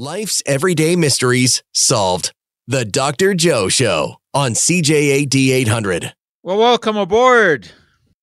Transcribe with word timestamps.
Life's 0.00 0.42
everyday 0.46 0.96
mysteries 0.96 1.62
solved. 1.74 2.32
The 2.66 2.86
Dr. 2.86 3.34
Joe 3.34 3.68
Show 3.68 4.16
on 4.32 4.52
CJAD 4.52 5.50
800. 5.50 6.14
Well, 6.42 6.56
welcome 6.56 6.96
aboard. 6.96 7.70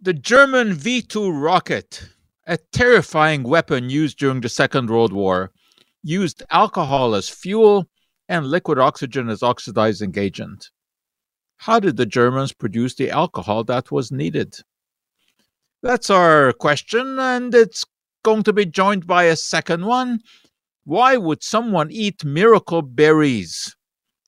The 0.02 0.14
German 0.14 0.74
V 0.74 1.04
2 1.04 1.30
rocket, 1.30 2.10
a 2.48 2.58
terrifying 2.72 3.44
weapon 3.44 3.92
used 3.92 4.18
during 4.18 4.42
the 4.42 4.50
Second 4.50 4.90
World 4.90 5.14
War, 5.14 5.52
used 6.02 6.42
alcohol 6.50 7.14
as 7.14 7.30
fuel 7.30 7.86
and 8.28 8.48
liquid 8.48 8.80
oxygen 8.80 9.30
as 9.30 9.44
oxidizing 9.44 10.18
agent. 10.18 10.72
How 11.58 11.80
did 11.80 11.96
the 11.96 12.08
Germans 12.08 12.54
produce 12.54 12.96
the 12.96 13.12
alcohol 13.12 13.64
that 13.66 13.92
was 13.92 14.12
needed? 14.12 14.56
That's 15.84 16.10
our 16.10 16.54
question, 16.54 17.20
and 17.20 17.54
it's 17.54 17.86
going 18.24 18.42
to 18.42 18.54
be 18.54 18.66
joined 18.66 19.06
by 19.06 19.26
a 19.26 19.36
second 19.36 19.86
one. 19.86 20.22
Why 20.88 21.18
would 21.18 21.44
someone 21.44 21.92
eat 21.92 22.24
miracle 22.24 22.82
berries? 22.82 23.76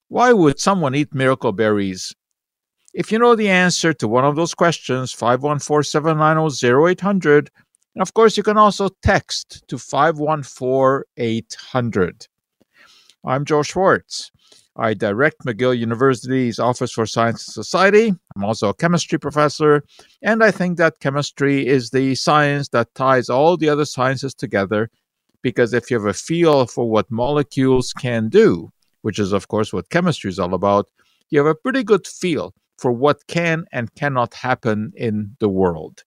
Why 0.09 0.33
would 0.33 0.59
someone 0.59 0.93
eat 0.93 1.15
miracle 1.15 1.53
berries? 1.53 2.13
If 2.93 3.13
you 3.13 3.17
know 3.17 3.33
the 3.33 3.47
answer 3.47 3.93
to 3.93 4.09
one 4.09 4.25
of 4.25 4.35
those 4.35 4.53
questions, 4.53 5.13
514 5.13 5.83
790 5.83 6.91
0800. 6.91 7.49
And 7.95 8.01
of 8.01 8.13
course, 8.13 8.35
you 8.35 8.43
can 8.43 8.57
also 8.57 8.89
text 9.01 9.63
to 9.69 9.77
514 9.77 11.03
800. 11.15 12.27
I'm 13.23 13.45
Joe 13.45 13.61
Schwarcz. 13.61 14.29
I 14.75 14.93
direct 14.93 15.45
McGill 15.45 15.77
University's 15.77 16.59
Office 16.59 16.91
for 16.91 17.05
Science 17.05 17.47
and 17.47 17.53
Society. 17.53 18.13
I'm 18.35 18.43
also 18.43 18.67
a 18.67 18.73
chemistry 18.73 19.17
professor, 19.17 19.85
and 20.21 20.43
I 20.43 20.51
think 20.51 20.77
that 20.77 20.99
chemistry 20.99 21.65
is 21.65 21.91
the 21.91 22.15
science 22.15 22.67
that 22.69 22.93
ties 22.95 23.29
all 23.29 23.55
the 23.55 23.69
other 23.69 23.85
sciences 23.85 24.33
together 24.33 24.89
because 25.41 25.73
if 25.73 25.89
you 25.89 25.97
have 25.97 26.07
a 26.07 26.13
feel 26.13 26.67
for 26.67 26.89
what 26.89 27.09
molecules 27.11 27.93
can 27.93 28.29
do, 28.29 28.71
which 29.01 29.19
is, 29.19 29.31
of 29.31 29.47
course, 29.47 29.71
what 29.71 29.89
chemistry 29.89 30.29
is 30.29 30.39
all 30.39 30.53
about, 30.53 30.87
you 31.29 31.39
have 31.39 31.47
a 31.47 31.55
pretty 31.55 31.83
good 31.83 32.05
feel 32.07 32.53
for 32.77 32.91
what 32.91 33.27
can 33.27 33.65
and 33.71 33.93
cannot 33.95 34.33
happen 34.33 34.91
in 34.95 35.35
the 35.39 35.49
world. 35.49 36.03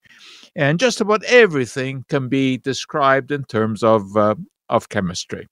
And 0.57 0.81
just 0.81 1.01
about 1.01 1.25
everything 1.25 2.05
can 2.09 2.29
be 2.29 2.59
described 2.59 3.31
in 3.31 3.45
terms 3.45 3.83
of, 3.83 4.17
uh, 4.17 4.35
of 4.69 4.89
chemistry. 4.89 5.49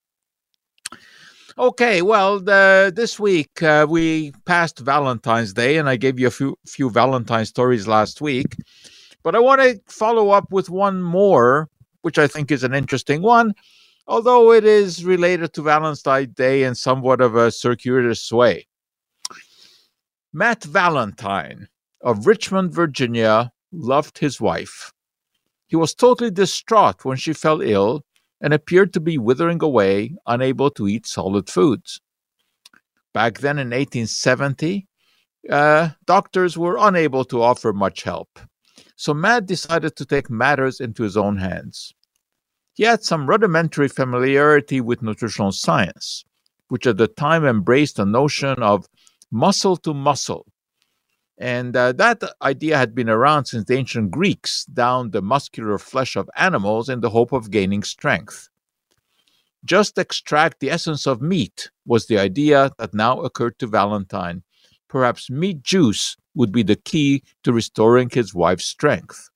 Okay, 1.59 2.01
well, 2.01 2.41
the, 2.41 2.93
this 2.95 3.21
week 3.21 3.63
uh, 3.63 3.87
we 3.89 4.33
passed 4.47 4.79
Valentine's 4.79 5.53
Day, 5.53 5.77
and 5.77 5.89
I 5.89 5.97
gave 5.97 6.19
you 6.19 6.27
a 6.27 6.31
few 6.31 6.57
few 6.67 6.89
Valentine 6.89 7.45
stories 7.45 7.87
last 7.87 8.21
week. 8.23 8.57
But 9.23 9.35
I 9.35 9.41
want 9.41 9.61
to 9.61 9.79
follow 9.87 10.31
up 10.31 10.51
with 10.51 10.71
one 10.71 11.03
more, 11.03 11.69
which 12.03 12.19
I 12.19 12.27
think 12.27 12.51
is 12.51 12.65
an 12.65 12.75
interesting 12.75 13.23
one, 13.23 13.55
although 14.07 14.53
it 14.53 14.65
is 14.65 15.05
related 15.05 15.53
to 15.55 15.63
Valentine's 15.63 16.35
Day 16.35 16.65
in 16.65 16.75
somewhat 16.75 17.21
of 17.21 17.37
a 17.37 17.51
circuitous 17.51 18.31
way. 18.33 18.67
Matt 20.33 20.65
Valentine 20.65 21.69
of 22.03 22.27
Richmond, 22.27 22.73
Virginia, 22.73 23.53
loved 23.73 24.19
his 24.19 24.41
wife. 24.41 24.93
He 25.67 25.77
was 25.77 25.95
totally 25.95 26.31
distraught 26.31 27.05
when 27.05 27.17
she 27.17 27.33
fell 27.33 27.61
ill 27.61 28.05
and 28.41 28.53
appeared 28.53 28.93
to 28.95 29.01
be 29.01 29.19
withering 29.19 29.63
away, 29.63 30.17
unable 30.27 30.71
to 30.73 30.89
eat 30.89 31.07
solid 31.07 31.49
foods. 31.49 32.01
Back 33.13 33.39
then 33.39 33.59
in 33.59 33.69
1870, 33.69 34.87
uh, 35.49 35.91
doctors 36.07 36.57
were 36.57 36.77
unable 36.79 37.25
to 37.27 37.43
offer 37.43 37.73
much 37.73 38.03
help. 38.03 38.39
So 39.01 39.15
Matt 39.15 39.47
decided 39.47 39.97
to 39.97 40.05
take 40.05 40.29
matters 40.29 40.79
into 40.79 41.05
his 41.05 41.17
own 41.17 41.39
hands. 41.39 41.95
He 42.75 42.83
had 42.85 43.03
some 43.03 43.27
rudimentary 43.27 43.89
familiarity 43.89 44.83
with 44.83 45.01
nutritional 45.01 45.53
science, 45.53 46.23
which 46.69 46.87
at 46.87 46.99
the 46.99 47.09
time 47.09 47.47
embraced 47.47 47.97
the 47.97 48.05
notion 48.05 48.63
of 48.63 48.91
muscle 49.31 49.79
to 49.79 49.95
muscle. 49.95 50.45
And 51.39 51.75
uh, 51.75 51.93
that 51.93 52.23
idea 52.43 52.77
had 52.77 52.95
been 52.95 53.09
around 53.09 53.47
since 53.47 53.65
the 53.65 53.79
ancient 53.79 54.11
Greeks 54.11 54.67
down 54.67 55.13
the 55.13 55.23
muscular 55.23 55.79
flesh 55.79 56.15
of 56.15 56.29
animals 56.37 56.91
in 56.91 57.01
the 57.01 57.09
hope 57.09 57.33
of 57.33 57.51
gaining 57.51 57.83
strength. 57.83 58.51
Just 59.65 59.97
extract 59.97 60.61
the 60.61 60.71
essence 60.71 61.07
of 61.07 61.23
meat 61.23 61.71
was 61.87 62.05
the 62.05 62.19
idea 62.19 62.71
that 62.79 62.93
now 62.93 63.23
occurred 63.23 63.59
to 63.61 63.67
Valentine. 63.67 64.43
Perhaps 64.89 65.31
meat 65.31 65.63
juice 65.63 66.19
would 66.35 66.53
be 66.53 66.63
the 66.63 66.77
key 66.77 67.23
to 67.45 67.53
restoring 67.53 68.11
his 68.11 68.35
wife's 68.35 68.67
strength. 68.67 69.31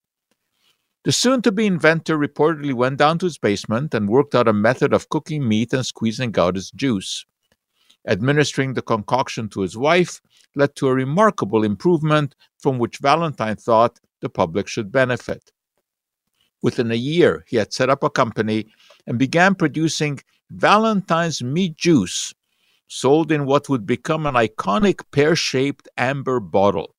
The 1.05 1.13
soon 1.13 1.43
to 1.43 1.53
be 1.53 1.67
inventor 1.67 2.17
reportedly 2.17 2.73
went 2.73 2.99
down 2.99 3.19
to 3.19 3.27
his 3.27 3.37
basement 3.37 3.93
and 3.93 4.09
worked 4.09 4.35
out 4.35 4.49
a 4.49 4.55
method 4.55 4.95
of 4.95 5.11
cooking 5.11 5.47
meat 5.47 5.73
and 5.75 5.85
squeezing 5.85 6.35
out 6.39 6.57
its 6.57 6.71
juice. 6.71 7.27
Administering 8.09 8.75
the 8.75 8.83
concoction 8.83 9.49
to 9.51 9.61
his 9.61 9.77
wife 9.77 10.21
led 10.55 10.75
to 10.77 10.89
a 10.89 10.95
remarkable 10.95 11.63
improvement 11.63 12.35
from 12.59 12.79
which 12.79 12.99
Valentine 12.99 13.57
thought 13.57 14.01
the 14.21 14.29
public 14.29 14.67
should 14.67 14.91
benefit. 14.91 15.53
Within 16.63 16.91
a 16.91 16.95
year, 16.95 17.45
he 17.47 17.59
had 17.59 17.75
set 17.75 17.91
up 17.91 18.03
a 18.03 18.09
company 18.09 18.67
and 19.07 19.19
began 19.19 19.55
producing 19.55 20.21
Valentine's 20.51 21.43
meat 21.43 21.77
juice, 21.77 22.35
sold 22.89 23.33
in 23.33 23.47
what 23.47 23.69
would 23.69 23.87
become 23.87 24.27
an 24.27 24.35
iconic 24.35 25.01
pear 25.11 25.35
shaped 25.35 25.89
amber 25.97 26.41
bottle. 26.41 26.95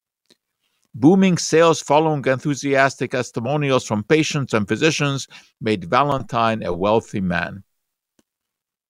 Booming 0.93 1.37
sales 1.37 1.81
following 1.81 2.23
enthusiastic 2.25 3.11
testimonials 3.11 3.85
from 3.85 4.03
patients 4.03 4.53
and 4.53 4.67
physicians 4.67 5.27
made 5.59 5.89
Valentine 5.89 6.63
a 6.63 6.73
wealthy 6.73 7.19
man. 7.19 7.63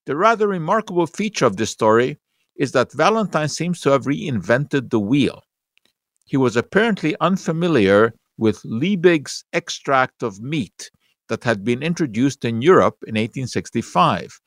The 0.05 0.15
rather 0.15 0.47
remarkable 0.47 1.07
feature 1.07 1.47
of 1.47 1.57
this 1.57 1.71
story 1.71 2.19
is 2.55 2.73
that 2.73 2.93
Valentine 2.93 3.49
seems 3.49 3.81
to 3.81 3.89
have 3.89 4.03
reinvented 4.03 4.91
the 4.91 4.99
wheel. 4.99 5.41
He 6.25 6.37
was 6.37 6.55
apparently 6.55 7.15
unfamiliar 7.19 8.13
with 8.37 8.61
Liebig's 8.63 9.43
extract 9.51 10.23
of 10.23 10.41
meat 10.41 10.91
that 11.27 11.43
had 11.43 11.63
been 11.63 11.81
introduced 11.81 12.45
in 12.45 12.61
Europe 12.61 12.97
in 13.07 13.15
1865, 13.15 14.39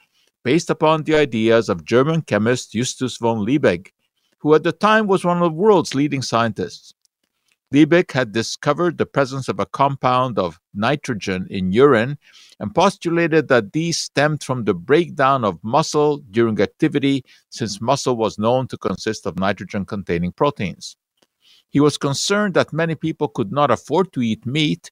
based 0.48 0.70
upon 0.70 1.02
the 1.02 1.14
ideas 1.14 1.68
of 1.68 1.84
German 1.84 2.22
chemist 2.22 2.72
Justus 2.72 3.18
von 3.18 3.44
Liebig, 3.44 3.88
who 4.38 4.54
at 4.54 4.62
the 4.62 4.72
time 4.72 5.06
was 5.06 5.22
one 5.22 5.42
of 5.42 5.50
the 5.50 5.62
world's 5.64 5.94
leading 5.94 6.22
scientists. 6.22 6.94
Liebig 7.70 8.10
had 8.12 8.32
discovered 8.32 8.96
the 8.96 9.04
presence 9.04 9.50
of 9.50 9.60
a 9.60 9.66
compound 9.66 10.38
of 10.38 10.58
nitrogen 10.72 11.46
in 11.50 11.70
urine 11.70 12.16
and 12.58 12.74
postulated 12.74 13.48
that 13.48 13.74
these 13.74 13.98
stemmed 13.98 14.42
from 14.42 14.64
the 14.64 14.72
breakdown 14.72 15.44
of 15.44 15.62
muscle 15.62 16.22
during 16.30 16.58
activity, 16.62 17.26
since 17.50 17.82
muscle 17.82 18.16
was 18.16 18.38
known 18.38 18.66
to 18.68 18.78
consist 18.78 19.26
of 19.26 19.38
nitrogen 19.38 19.84
containing 19.84 20.32
proteins. 20.32 20.96
He 21.68 21.78
was 21.78 21.98
concerned 21.98 22.54
that 22.54 22.72
many 22.72 22.94
people 22.94 23.28
could 23.28 23.52
not 23.52 23.70
afford 23.70 24.14
to 24.14 24.22
eat 24.22 24.46
meat 24.46 24.90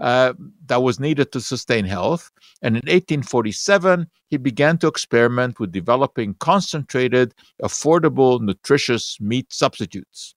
uh, 0.00 0.32
that 0.66 0.82
was 0.82 0.98
needed 0.98 1.30
to 1.32 1.40
sustain 1.40 1.84
health, 1.84 2.30
and 2.62 2.74
in 2.74 2.80
1847 2.80 4.06
he 4.28 4.36
began 4.36 4.78
to 4.78 4.88
experiment 4.88 5.60
with 5.60 5.72
developing 5.72 6.34
concentrated, 6.34 7.34
affordable, 7.62 8.40
nutritious 8.40 9.20
meat 9.20 9.52
substitutes. 9.52 10.34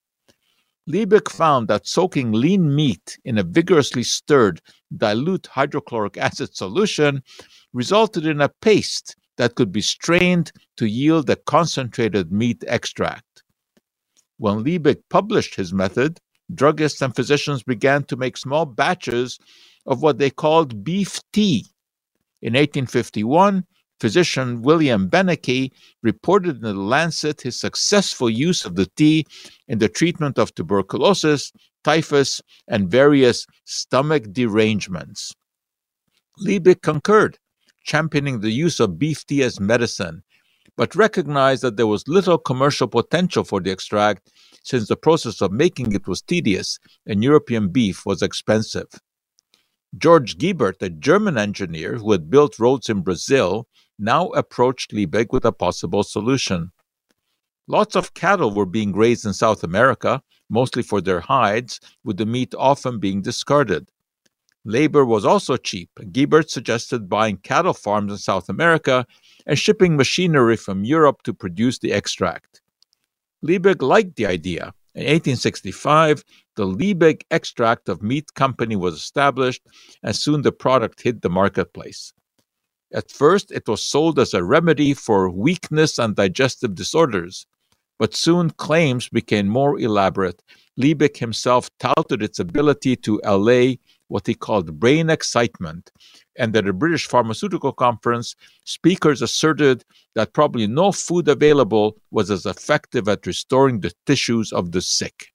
Liebig 0.88 1.30
found 1.30 1.68
that 1.68 1.86
soaking 1.86 2.32
lean 2.32 2.74
meat 2.74 3.18
in 3.24 3.38
a 3.38 3.42
vigorously 3.42 4.02
stirred 4.02 4.60
dilute 4.94 5.46
hydrochloric 5.46 6.18
acid 6.18 6.54
solution 6.54 7.22
resulted 7.72 8.26
in 8.26 8.42
a 8.42 8.50
paste 8.60 9.16
that 9.38 9.54
could 9.54 9.72
be 9.72 9.80
strained 9.80 10.52
to 10.76 10.86
yield 10.86 11.30
a 11.30 11.36
concentrated 11.36 12.30
meat 12.30 12.62
extract. 12.68 13.42
When 14.36 14.62
Liebig 14.62 15.02
published 15.08 15.54
his 15.54 15.72
method, 15.72 16.20
druggists 16.52 17.00
and 17.02 17.14
physicians 17.14 17.62
began 17.62 18.04
to 18.04 18.16
make 18.16 18.36
small 18.36 18.66
batches 18.66 19.38
of 19.86 20.02
what 20.02 20.18
they 20.18 20.30
called 20.30 20.84
beef 20.84 21.20
tea. 21.32 21.66
In 22.42 22.52
1851, 22.52 23.64
physician 24.00 24.62
William 24.62 25.08
Benecke 25.08 25.70
reported 26.02 26.56
in 26.56 26.62
the 26.62 26.74
Lancet 26.74 27.40
his 27.40 27.58
successful 27.58 28.28
use 28.28 28.64
of 28.64 28.74
the 28.74 28.86
tea 28.96 29.26
in 29.68 29.78
the 29.78 29.88
treatment 29.88 30.38
of 30.38 30.54
tuberculosis, 30.54 31.52
typhus, 31.84 32.42
and 32.68 32.90
various 32.90 33.46
stomach 33.64 34.24
derangements. 34.32 35.32
Liebig 36.40 36.82
concurred, 36.82 37.38
championing 37.84 38.40
the 38.40 38.50
use 38.50 38.80
of 38.80 38.98
beef 38.98 39.24
tea 39.26 39.42
as 39.42 39.60
medicine, 39.60 40.22
but 40.76 40.94
recognized 40.94 41.62
that 41.62 41.76
there 41.76 41.86
was 41.86 42.08
little 42.08 42.38
commercial 42.38 42.88
potential 42.88 43.44
for 43.44 43.60
the 43.60 43.70
extract 43.70 44.30
since 44.64 44.88
the 44.88 44.96
process 44.96 45.40
of 45.40 45.52
making 45.52 45.92
it 45.92 46.08
was 46.08 46.22
tedious 46.22 46.80
and 47.06 47.22
European 47.22 47.68
beef 47.68 48.04
was 48.04 48.22
expensive. 48.22 48.88
George 49.96 50.36
Giebert, 50.36 50.82
a 50.82 50.90
German 50.90 51.38
engineer 51.38 51.98
who 51.98 52.10
had 52.10 52.28
built 52.30 52.58
roads 52.58 52.88
in 52.88 53.02
Brazil, 53.02 53.68
now 53.98 54.28
approached 54.30 54.92
Liebig 54.92 55.28
with 55.30 55.44
a 55.44 55.52
possible 55.52 56.02
solution. 56.02 56.72
Lots 57.68 57.94
of 57.94 58.14
cattle 58.14 58.52
were 58.52 58.66
being 58.66 58.92
raised 58.92 59.24
in 59.24 59.32
South 59.32 59.62
America, 59.62 60.22
mostly 60.50 60.82
for 60.82 61.00
their 61.00 61.20
hides, 61.20 61.78
with 62.02 62.16
the 62.16 62.26
meat 62.26 62.54
often 62.58 62.98
being 62.98 63.22
discarded. 63.22 63.88
Labor 64.64 65.04
was 65.04 65.24
also 65.24 65.56
cheap. 65.56 65.90
Giebert 66.10 66.50
suggested 66.50 67.08
buying 67.08 67.36
cattle 67.36 67.74
farms 67.74 68.10
in 68.10 68.18
South 68.18 68.48
America 68.48 69.06
and 69.46 69.58
shipping 69.58 69.96
machinery 69.96 70.56
from 70.56 70.84
Europe 70.84 71.22
to 71.22 71.34
produce 71.34 71.78
the 71.78 71.92
extract. 71.92 72.62
Liebig 73.44 73.82
liked 73.82 74.16
the 74.16 74.26
idea. 74.26 74.72
In 74.94 75.02
1865, 75.02 76.24
the 76.56 76.66
Liebig 76.66 77.22
Extract 77.30 77.88
of 77.88 78.02
Meat 78.02 78.32
Company 78.34 78.76
was 78.76 78.94
established, 78.94 79.62
and 80.02 80.14
soon 80.14 80.42
the 80.42 80.52
product 80.52 81.02
hit 81.02 81.20
the 81.20 81.28
marketplace. 81.28 82.12
At 82.92 83.10
first, 83.10 83.50
it 83.50 83.66
was 83.66 83.82
sold 83.82 84.18
as 84.18 84.34
a 84.34 84.44
remedy 84.44 84.94
for 84.94 85.28
weakness 85.28 85.98
and 85.98 86.14
digestive 86.14 86.74
disorders, 86.74 87.44
but 87.98 88.14
soon 88.14 88.50
claims 88.50 89.08
became 89.08 89.48
more 89.48 89.78
elaborate. 89.78 90.42
Liebig 90.80 91.16
himself 91.16 91.68
touted 91.80 92.22
its 92.22 92.38
ability 92.38 92.96
to 92.96 93.20
allay 93.24 93.78
what 94.08 94.26
he 94.26 94.34
called 94.34 94.78
brain 94.78 95.10
excitement. 95.10 95.90
And 96.36 96.54
at 96.56 96.66
a 96.66 96.72
British 96.72 97.06
pharmaceutical 97.06 97.72
conference, 97.72 98.34
speakers 98.64 99.22
asserted 99.22 99.84
that 100.14 100.32
probably 100.32 100.66
no 100.66 100.92
food 100.92 101.28
available 101.28 101.96
was 102.10 102.30
as 102.30 102.46
effective 102.46 103.08
at 103.08 103.26
restoring 103.26 103.80
the 103.80 103.92
tissues 104.06 104.52
of 104.52 104.72
the 104.72 104.80
sick. 104.80 105.32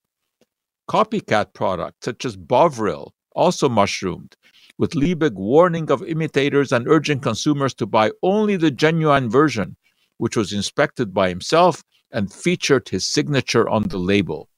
Copycat 0.90 1.54
products 1.54 2.06
such 2.06 2.26
as 2.26 2.36
Bovril 2.36 3.14
also 3.34 3.70
mushroomed, 3.70 4.36
with 4.78 4.92
Liebig 4.92 5.34
warning 5.34 5.92
of 5.92 6.04
imitators 6.04 6.72
and 6.72 6.88
urging 6.88 7.20
consumers 7.20 7.74
to 7.76 7.86
buy 7.86 8.12
only 8.24 8.56
the 8.58 8.72
genuine 8.72 9.30
version, 9.30 9.76
which 10.18 10.36
was 10.36 10.52
inspected 10.52 11.14
by 11.14 11.30
himself 11.30 11.84
and 12.12 12.34
featured 12.34 12.90
his 12.90 13.08
signature 13.08 13.70
on 13.70 13.84
the 13.84 14.00
label. 14.00 14.49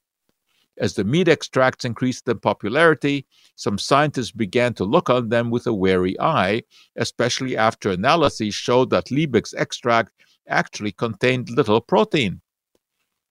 As 0.82 0.96
the 0.96 1.04
meat 1.04 1.28
extracts 1.28 1.86
increased 1.86 2.28
in 2.28 2.40
popularity, 2.40 3.28
some 3.56 3.78
scientists 3.78 4.32
began 4.32 4.74
to 4.74 4.84
look 4.84 5.12
on 5.12 5.30
them 5.30 5.52
with 5.52 5.68
a 5.68 5.74
wary 5.74 6.20
eye, 6.20 6.64
especially 6.96 7.56
after 7.56 7.92
analyses 7.92 8.56
showed 8.56 8.90
that 8.90 9.12
Liebig's 9.12 9.54
extract 9.54 10.12
actually 10.50 10.92
contained 10.92 11.52
little 11.52 11.82
protein. 11.82 12.42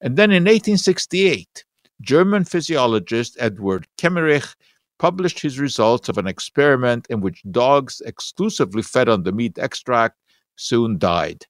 And 0.00 0.16
then 0.16 0.30
in 0.30 0.44
1868, 0.44 1.64
German 2.00 2.44
physiologist 2.44 3.36
Edward 3.40 3.88
Kemmerich 3.98 4.54
published 5.00 5.40
his 5.40 5.58
results 5.58 6.08
of 6.08 6.18
an 6.18 6.28
experiment 6.28 7.08
in 7.10 7.20
which 7.20 7.42
dogs 7.50 8.00
exclusively 8.06 8.82
fed 8.82 9.08
on 9.08 9.24
the 9.24 9.32
meat 9.32 9.58
extract 9.58 10.16
soon 10.54 10.98
died. 10.98 11.46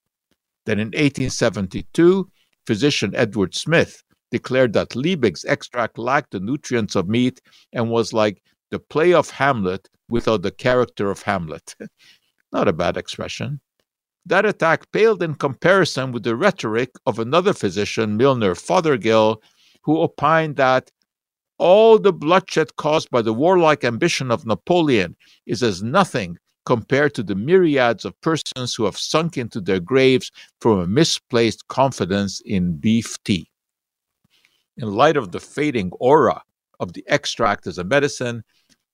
Then 0.64 0.78
in 0.78 0.88
1872, 0.88 2.30
physician 2.64 3.12
Edward 3.14 3.54
Smith 3.54 4.02
declared 4.30 4.72
that 4.72 4.90
Liebig's 4.90 5.44
extract 5.44 5.98
lacked 5.98 6.30
the 6.32 6.40
nutrients 6.40 6.96
of 6.96 7.08
meat 7.08 7.40
and 7.72 7.90
was 7.90 8.12
like 8.12 8.42
the 8.70 8.78
play 8.78 9.12
of 9.12 9.30
Hamlet 9.30 9.88
without 10.08 10.42
the 10.42 10.50
character 10.50 11.10
of 11.10 11.22
Hamlet. 11.22 11.74
Not 12.52 12.68
a 12.68 12.72
bad 12.72 12.96
expression. 12.96 13.60
That 14.26 14.44
attack 14.44 14.90
paled 14.92 15.22
in 15.22 15.34
comparison 15.34 16.12
with 16.12 16.24
the 16.24 16.36
rhetoric 16.36 16.90
of 17.06 17.18
another 17.18 17.52
physician, 17.52 18.16
Milner 18.16 18.54
Fothergill, 18.54 19.42
who 19.82 20.00
opined 20.00 20.56
that 20.56 20.90
all 21.58 21.98
the 21.98 22.12
bloodshed 22.12 22.76
caused 22.76 23.10
by 23.10 23.22
the 23.22 23.32
warlike 23.32 23.84
ambition 23.84 24.30
of 24.30 24.46
Napoleon 24.46 25.16
is 25.46 25.62
as 25.62 25.82
nothing 25.82 26.38
compared 26.64 27.14
to 27.14 27.22
the 27.22 27.34
myriads 27.34 28.04
of 28.04 28.20
persons 28.20 28.74
who 28.74 28.84
have 28.84 28.96
sunk 28.96 29.36
into 29.36 29.60
their 29.60 29.80
graves 29.80 30.30
from 30.60 30.78
a 30.78 30.86
misplaced 30.86 31.66
confidence 31.68 32.40
in 32.44 32.76
beef 32.76 33.16
tea 33.24 33.50
in 34.80 34.90
light 34.94 35.16
of 35.16 35.30
the 35.30 35.40
fading 35.40 35.90
aura 36.00 36.42
of 36.80 36.94
the 36.94 37.04
extract 37.06 37.66
as 37.66 37.76
a 37.76 37.84
medicine, 37.84 38.42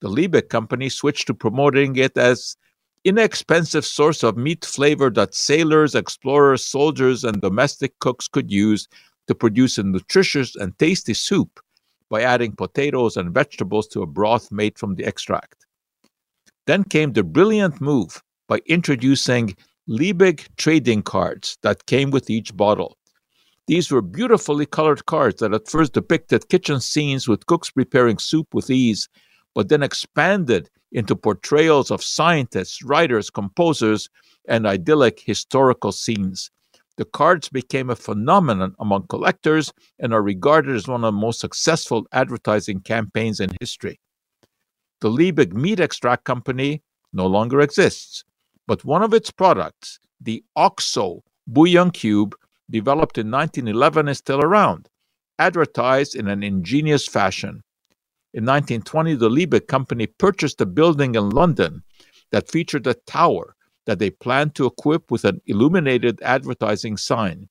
the 0.01 0.09
Liebig 0.09 0.49
company 0.49 0.89
switched 0.89 1.29
to 1.29 1.35
promoting 1.35 1.95
it 1.97 2.19
as 2.19 2.57
inexpensive 3.05 3.87
source 3.87 4.25
of 4.25 4.37
meat 4.37 4.65
flavor 4.65 5.11
that 5.11 5.35
sailors, 5.35 5.95
explorers, 5.95 6.65
soldiers, 6.67 7.23
and 7.23 7.41
domestic 7.41 7.97
cooks 8.01 8.27
could 8.27 8.51
use 8.51 8.89
to 9.29 9.35
produce 9.35 9.79
a 9.79 9.85
nutritious 9.85 10.57
and 10.57 10.77
tasty 10.79 11.15
soup 11.15 11.61
by 12.11 12.23
adding 12.23 12.53
potatoes 12.53 13.17
and 13.17 13.33
vegetables 13.33 13.87
to 13.87 14.03
a 14.03 14.07
broth 14.07 14.51
made 14.51 14.77
from 14.77 14.97
the 14.97 15.05
extract. 15.05 15.67
Then 16.67 16.83
came 16.83 17.13
the 17.13 17.23
brilliant 17.23 17.81
move 17.81 18.23
by 18.49 18.61
introducing 18.67 19.57
Liebig 19.89 20.49
trading 20.57 21.03
cards 21.03 21.59
that 21.63 21.87
came 21.87 22.11
with 22.11 22.29
each 22.29 22.57
bottle. 22.57 22.99
These 23.67 23.91
were 23.91 24.03
beautifully 24.03 24.65
colored 24.65 25.07
cards 25.07 25.41
that 25.41 25.53
at 25.53 25.69
first 25.69 25.93
depicted 25.93 26.49
kitchen 26.49 26.81
scenes 26.81 27.27
with 27.27 27.47
cooks 27.47 27.71
preparing 27.71 28.19
soup 28.19 28.55
with 28.55 28.71
ease, 28.71 29.09
but 29.55 29.69
then 29.69 29.83
expanded 29.83 30.71
into 30.93 31.17
portrayals 31.17 31.91
of 31.91 32.03
scientists, 32.03 32.83
writers, 32.85 33.29
composers, 33.29 34.09
and 34.47 34.67
idyllic 34.67 35.21
historical 35.21 35.91
scenes. 35.91 36.51
The 36.97 37.05
cards 37.05 37.49
became 37.49 37.91
a 37.91 37.97
phenomenon 37.97 38.75
among 38.79 39.09
collectors 39.09 39.73
and 39.99 40.15
are 40.15 40.23
regarded 40.23 40.77
as 40.77 40.87
one 40.87 41.05
of 41.05 41.13
the 41.13 41.21
most 41.21 41.41
successful 41.41 42.07
advertising 42.13 42.81
campaigns 42.81 43.41
in 43.41 43.51
history. 43.61 44.01
The 45.01 45.11
Liebig 45.11 45.53
Meat 45.53 45.81
Extract 45.81 46.25
Company 46.25 46.83
no 47.13 47.27
longer 47.27 47.61
exists, 47.61 48.25
but 48.67 48.85
one 48.85 49.03
of 49.03 49.13
its 49.13 49.31
products, 49.31 49.99
the 50.21 50.43
OXO 50.55 51.23
Bouillon 51.47 51.91
Cube, 51.91 52.35
developed 52.71 53.19
in 53.19 53.31
1911 53.31 54.09
is 54.09 54.19
still 54.19 54.41
around, 54.41 54.89
advertised 55.39 56.15
in 56.15 56.29
an 56.29 56.43
ingenious 56.43 57.07
fashion. 57.07 57.63
In 58.35 58.45
1920, 58.45 59.15
the 59.15 59.31
Liebig 59.31 59.67
Company 59.67 60.07
purchased 60.07 60.61
a 60.61 60.67
building 60.67 61.15
in 61.15 61.31
London 61.31 61.83
that 62.33 62.51
featured 62.51 62.87
a 62.87 62.95
tower 63.07 63.55
that 63.87 63.99
they 63.99 64.11
planned 64.11 64.55
to 64.57 64.67
equip 64.67 65.11
with 65.11 65.25
an 65.25 65.41
illuminated 65.47 66.21
advertising 66.23 66.97
sign. 66.97 67.49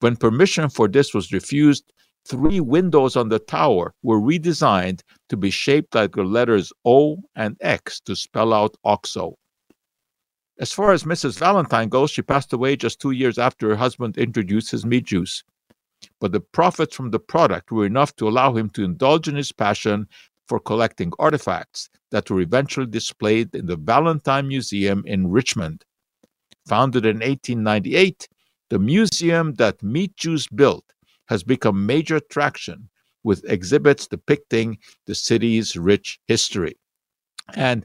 When 0.00 0.16
permission 0.16 0.68
for 0.68 0.88
this 0.88 1.14
was 1.14 1.32
refused, 1.32 1.92
three 2.26 2.60
windows 2.60 3.16
on 3.16 3.28
the 3.28 3.38
tower 3.38 3.94
were 4.02 4.20
redesigned 4.20 5.00
to 5.28 5.36
be 5.36 5.50
shaped 5.50 5.94
like 5.94 6.12
the 6.12 6.24
letters 6.24 6.72
O 6.84 7.18
and 7.36 7.56
X 7.60 8.00
to 8.00 8.16
spell 8.16 8.52
out 8.52 8.76
OXO. 8.84 9.36
As 10.58 10.72
far 10.72 10.92
as 10.92 11.02
Mrs. 11.02 11.38
Valentine 11.38 11.88
goes, 11.88 12.10
she 12.10 12.22
passed 12.22 12.52
away 12.52 12.76
just 12.76 13.00
two 13.00 13.10
years 13.10 13.38
after 13.38 13.70
her 13.70 13.76
husband 13.76 14.16
introduced 14.16 14.70
his 14.70 14.86
meat 14.86 15.04
juice. 15.04 15.42
But 16.20 16.32
the 16.32 16.40
profits 16.40 16.94
from 16.94 17.10
the 17.10 17.18
product 17.18 17.72
were 17.72 17.86
enough 17.86 18.14
to 18.16 18.28
allow 18.28 18.54
him 18.54 18.70
to 18.70 18.84
indulge 18.84 19.26
in 19.26 19.34
his 19.34 19.50
passion 19.50 20.06
for 20.46 20.60
collecting 20.60 21.12
artifacts 21.18 21.88
that 22.10 22.30
were 22.30 22.40
eventually 22.40 22.86
displayed 22.86 23.54
in 23.54 23.66
the 23.66 23.76
Valentine 23.76 24.46
Museum 24.46 25.02
in 25.06 25.28
Richmond. 25.28 25.84
Founded 26.66 27.04
in 27.04 27.16
1898, 27.16 28.28
the 28.70 28.78
museum 28.78 29.54
that 29.54 29.82
Meat 29.82 30.16
Juice 30.16 30.46
built 30.46 30.84
has 31.28 31.42
become 31.42 31.76
a 31.76 31.80
major 31.80 32.16
attraction 32.16 32.88
with 33.24 33.44
exhibits 33.48 34.06
depicting 34.06 34.78
the 35.06 35.14
city's 35.14 35.76
rich 35.76 36.20
history. 36.28 36.76
And 37.54 37.84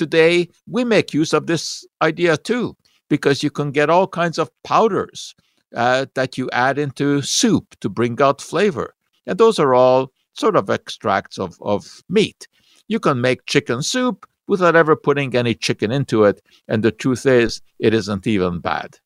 today 0.00 0.48
we 0.66 0.82
make 0.82 1.12
use 1.12 1.34
of 1.34 1.46
this 1.46 1.86
idea 2.00 2.38
too, 2.38 2.74
because 3.10 3.42
you 3.42 3.50
can 3.50 3.70
get 3.70 3.90
all 3.90 4.06
kinds 4.06 4.38
of 4.38 4.48
powders 4.64 5.34
uh, 5.76 6.06
that 6.14 6.38
you 6.38 6.48
add 6.52 6.78
into 6.78 7.20
soup 7.20 7.66
to 7.80 7.90
bring 7.90 8.16
out 8.22 8.40
flavor. 8.40 8.94
And 9.26 9.36
those 9.36 9.58
are 9.58 9.74
all 9.74 10.10
sort 10.32 10.56
of 10.56 10.70
extracts 10.70 11.38
of, 11.38 11.58
of 11.60 12.02
meat. 12.08 12.48
You 12.88 12.98
can 12.98 13.20
make 13.20 13.44
chicken 13.44 13.82
soup 13.82 14.26
without 14.48 14.74
ever 14.74 14.96
putting 14.96 15.36
any 15.36 15.54
chicken 15.54 15.92
into 15.92 16.24
it. 16.24 16.40
And 16.66 16.82
the 16.82 16.92
truth 16.92 17.26
is, 17.26 17.60
it 17.78 17.92
isn't 17.92 18.26
even 18.26 18.60
bad. 18.60 18.96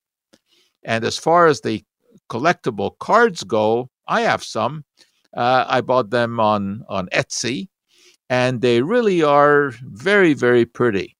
And 0.84 1.04
as 1.04 1.18
far 1.18 1.48
as 1.48 1.60
the 1.60 1.82
collectible 2.30 2.92
cards 3.00 3.42
go, 3.42 3.90
I 4.06 4.20
have 4.20 4.44
some. 4.44 4.84
Uh, 5.36 5.64
I 5.66 5.80
bought 5.80 6.10
them 6.10 6.38
on, 6.38 6.84
on 6.88 7.08
Etsy 7.08 7.68
and 8.28 8.60
they 8.60 8.82
really 8.82 9.22
are 9.22 9.72
very, 9.82 10.34
very 10.34 10.64
pretty. 10.64 11.16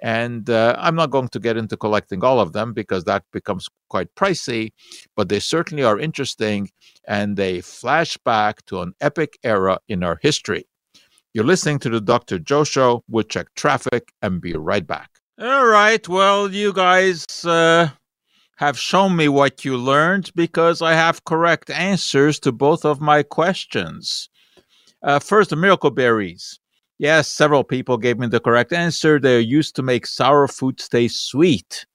And 0.00 0.48
uh, 0.50 0.76
I'm 0.78 0.94
not 0.94 1.10
going 1.10 1.28
to 1.28 1.40
get 1.40 1.56
into 1.56 1.76
collecting 1.76 2.22
all 2.22 2.38
of 2.38 2.52
them 2.52 2.74
because 2.74 3.04
that 3.04 3.24
becomes 3.32 3.68
quite 3.88 4.14
pricey, 4.14 4.72
but 5.16 5.28
they 5.28 5.40
certainly 5.40 5.84
are 5.84 5.98
interesting 5.98 6.70
and 7.08 7.36
they 7.36 7.60
flash 7.62 8.16
back 8.18 8.64
to 8.66 8.82
an 8.82 8.92
epic 9.00 9.38
era 9.42 9.78
in 9.88 10.02
our 10.02 10.18
history. 10.20 10.66
You're 11.32 11.44
listening 11.44 11.78
to 11.80 11.90
the 11.90 12.00
Dr. 12.00 12.38
Joe 12.38 12.64
Show. 12.64 13.04
We'll 13.08 13.24
check 13.24 13.54
traffic 13.54 14.12
and 14.22 14.40
be 14.40 14.54
right 14.54 14.86
back. 14.86 15.10
All 15.40 15.66
right. 15.66 16.06
Well, 16.08 16.50
you 16.50 16.72
guys 16.72 17.26
uh, 17.44 17.90
have 18.56 18.78
shown 18.78 19.16
me 19.16 19.28
what 19.28 19.64
you 19.64 19.76
learned 19.76 20.30
because 20.34 20.80
I 20.80 20.94
have 20.94 21.24
correct 21.24 21.68
answers 21.68 22.40
to 22.40 22.52
both 22.52 22.84
of 22.86 23.00
my 23.00 23.22
questions. 23.22 24.30
Uh, 25.06 25.20
first, 25.20 25.50
the 25.50 25.56
miracle 25.56 25.92
berries. 25.92 26.58
Yes, 26.98 27.28
several 27.28 27.62
people 27.62 27.96
gave 27.96 28.18
me 28.18 28.26
the 28.26 28.40
correct 28.40 28.72
answer. 28.72 29.20
They're 29.20 29.38
used 29.38 29.76
to 29.76 29.82
make 29.82 30.04
sour 30.04 30.48
food 30.48 30.78
taste 30.78 31.28
sweet. 31.28 31.86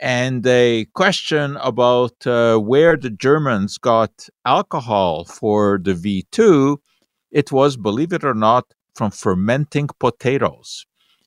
And 0.00 0.46
a 0.46 0.86
question 0.94 1.56
about 1.56 2.26
uh, 2.26 2.56
where 2.56 2.96
the 2.96 3.10
Germans 3.10 3.76
got 3.76 4.26
alcohol 4.46 5.24
for 5.24 5.78
the 5.82 5.92
V2, 5.92 6.78
it 7.30 7.52
was, 7.52 7.76
believe 7.76 8.14
it 8.14 8.24
or 8.24 8.34
not, 8.34 8.72
from 8.94 9.10
fermenting 9.10 9.88
potatoes. 10.00 10.86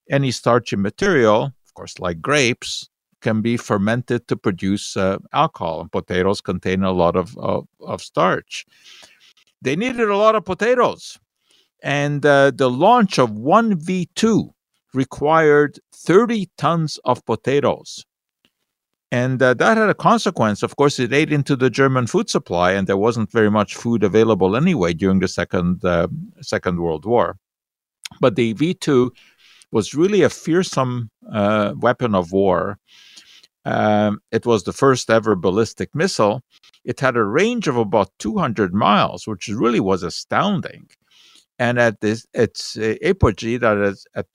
Any 0.09 0.31
starchy 0.31 0.77
material, 0.77 1.43
of 1.43 1.73
course, 1.75 1.99
like 1.99 2.21
grapes, 2.21 2.89
can 3.21 3.41
be 3.41 3.57
fermented 3.57 4.27
to 4.27 4.35
produce 4.35 4.97
uh, 4.97 5.17
alcohol, 5.33 5.81
and 5.81 5.91
potatoes 5.91 6.41
contain 6.41 6.83
a 6.83 6.91
lot 6.91 7.15
of, 7.15 7.37
of, 7.37 7.67
of, 7.81 8.01
starch. 8.01 8.65
They 9.61 9.75
needed 9.75 10.09
a 10.09 10.17
lot 10.17 10.35
of 10.35 10.45
potatoes, 10.45 11.17
and 11.83 12.25
uh, 12.25 12.51
the 12.53 12.69
launch 12.69 13.17
of 13.17 13.31
one 13.31 13.79
V2 13.79 14.51
required 14.93 15.79
30 15.93 16.49
tons 16.57 16.99
of 17.05 17.25
potatoes. 17.25 18.05
And 19.11 19.41
uh, 19.41 19.53
that 19.53 19.77
had 19.77 19.89
a 19.89 19.93
consequence. 19.93 20.63
Of 20.63 20.75
course, 20.75 20.99
it 20.99 21.13
ate 21.13 21.31
into 21.31 21.55
the 21.55 21.69
German 21.69 22.07
food 22.07 22.29
supply, 22.29 22.73
and 22.73 22.87
there 22.87 22.97
wasn't 22.97 23.31
very 23.31 23.49
much 23.49 23.75
food 23.75 24.03
available 24.03 24.57
anyway 24.57 24.93
during 24.93 25.19
the 25.19 25.29
Second, 25.29 25.83
uh, 25.85 26.07
Second 26.41 26.79
World 26.79 27.05
War. 27.05 27.37
But 28.19 28.35
the 28.35 28.53
V 28.53 28.73
2 28.73 29.13
was 29.71 29.93
really 29.93 30.23
a 30.23 30.29
fearsome 30.29 31.09
uh, 31.31 31.73
weapon 31.77 32.15
of 32.15 32.31
war. 32.31 32.77
Um, 33.65 34.19
it 34.31 34.45
was 34.45 34.63
the 34.63 34.73
first 34.73 35.09
ever 35.09 35.35
ballistic 35.35 35.93
missile. 35.93 36.41
It 36.87 37.01
had 37.01 37.17
a 37.17 37.23
range 37.23 37.67
of 37.67 37.75
about 37.75 38.11
200 38.17 38.73
miles, 38.73 39.27
which 39.27 39.49
really 39.49 39.81
was 39.81 40.03
astounding. 40.03 40.87
And 41.59 41.77
at 41.79 41.99
this, 41.99 42.25
its 42.33 42.77
apogee, 42.77 43.57
that 43.57 43.77
is 43.77 44.07
at 44.15 44.27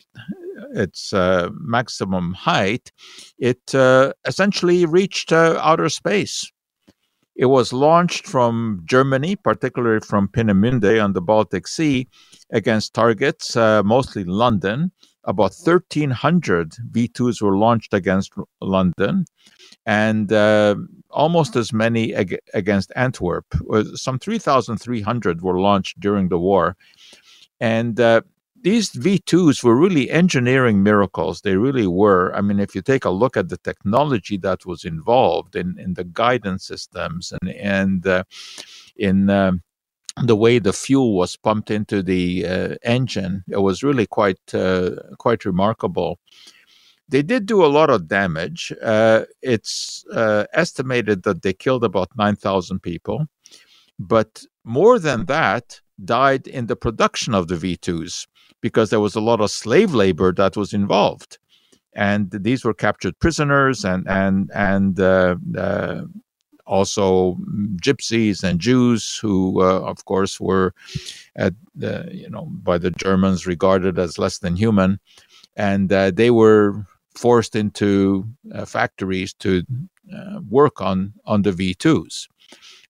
its 0.75 1.15
uh, 1.15 1.49
maximum 1.53 2.35
height, 2.35 2.93
it 3.39 3.75
uh, 3.75 4.13
essentially 4.27 4.85
reached 4.85 5.33
uh, 5.33 5.59
outer 5.63 5.89
space. 5.89 6.51
It 7.35 7.47
was 7.47 7.73
launched 7.73 8.27
from 8.27 8.83
Germany, 8.85 9.37
particularly 9.37 10.01
from 10.01 10.29
Peenemünde 10.29 11.03
on 11.03 11.15
the 11.15 11.23
Baltic 11.23 11.67
Sea, 11.67 12.07
against 12.53 12.93
targets, 12.93 13.57
uh, 13.57 13.83
mostly 13.83 14.25
London. 14.25 14.93
About 15.25 15.55
1,300 15.55 16.75
V 16.91 17.09
2s 17.09 17.41
were 17.41 17.57
launched 17.57 17.95
against 17.95 18.33
London, 18.61 19.25
and 19.87 20.33
uh, 20.33 20.77
almost 21.11 21.57
as 21.57 21.73
many 21.73 22.15
ag- 22.15 22.41
against 22.55 22.93
Antwerp. 22.97 23.47
Some 23.95 24.19
3,300 24.19 25.43
were 25.43 25.61
launched 25.61 26.01
during 26.01 26.29
the 26.29 26.39
war. 26.39 26.77
And 27.61 27.99
uh, 27.99 28.23
these 28.63 28.91
V2s 28.91 29.63
were 29.63 29.77
really 29.77 30.11
engineering 30.11 30.83
miracles. 30.83 31.41
They 31.41 31.57
really 31.57 31.87
were. 31.87 32.35
I 32.35 32.41
mean, 32.41 32.61
if 32.61 32.75
you 32.75 32.83
take 32.83 33.05
a 33.05 33.11
look 33.11 33.37
at 33.37 33.49
the 33.49 33.57
technology 33.59 34.37
that 34.39 34.65
was 34.67 34.85
involved 34.85 35.57
in, 35.57 35.79
in 35.79 35.95
the 35.95 36.05
guidance 36.05 36.67
systems 36.67 37.33
and, 37.41 37.51
and 37.51 38.07
uh, 38.07 38.25
in 38.97 39.31
uh, 39.31 39.53
the 40.23 40.37
way 40.37 40.59
the 40.59 40.73
fuel 40.73 41.17
was 41.17 41.37
pumped 41.37 41.71
into 41.71 42.03
the 42.03 42.47
uh, 42.47 42.75
engine, 42.83 43.45
it 43.49 43.59
was 43.59 43.83
really 43.83 44.07
quite, 44.07 44.55
uh, 44.55 44.91
quite 45.19 45.45
remarkable. 45.45 46.19
They 47.13 47.23
did 47.23 47.45
do 47.45 47.63
a 47.63 47.69
lot 47.69 47.91
of 47.91 48.09
damage. 48.09 48.73
Uh, 48.83 49.25
it's 49.43 50.03
uh, 50.15 50.47
estimated 50.55 51.25
that 51.25 51.43
they 51.43 51.53
killed 51.53 51.85
about 51.85 52.09
9,000 52.17 52.81
people. 52.81 53.27
But 53.99 54.43
more 54.65 54.99
than 54.99 55.27
that, 55.27 55.79
died 56.03 56.47
in 56.47 56.67
the 56.67 56.75
production 56.75 57.35
of 57.35 57.49
the 57.49 57.55
V2s 57.55 58.27
because 58.63 58.89
there 58.89 58.99
was 59.01 59.15
a 59.15 59.21
lot 59.21 59.43
of 59.43 59.51
slave 59.51 59.93
labor 59.93 60.33
that 60.33 60.57
was 60.57 60.73
involved, 60.73 61.37
and 61.93 62.31
these 62.31 62.65
were 62.65 62.75
captured 62.75 63.19
prisoners 63.19 63.85
and 63.85 64.09
and 64.09 64.51
and 64.55 64.99
uh, 64.99 65.37
uh, 65.57 66.03
also 66.67 67.37
gypsies 67.77 68.43
and 68.43 68.59
Jews 68.59 69.19
who, 69.19 69.61
uh, 69.61 69.81
of 69.81 70.05
course, 70.07 70.41
were 70.41 70.73
at 71.37 71.53
you 71.77 72.31
know 72.31 72.47
by 72.47 72.79
the 72.79 72.91
Germans 72.91 73.47
regarded 73.47 73.99
as 73.99 74.19
less 74.19 74.39
than 74.39 74.57
human, 74.57 74.99
and 75.57 75.93
uh, 75.93 76.11
they 76.11 76.31
were 76.31 76.87
forced 77.15 77.57
into 77.57 78.27
uh, 78.55 78.65
factories 78.65 79.35
to 79.35 79.63
uh, 80.15 80.41
work 80.49 80.81
on 80.81 81.13
on 81.27 81.43
the 81.43 81.53
V2s. 81.53 82.29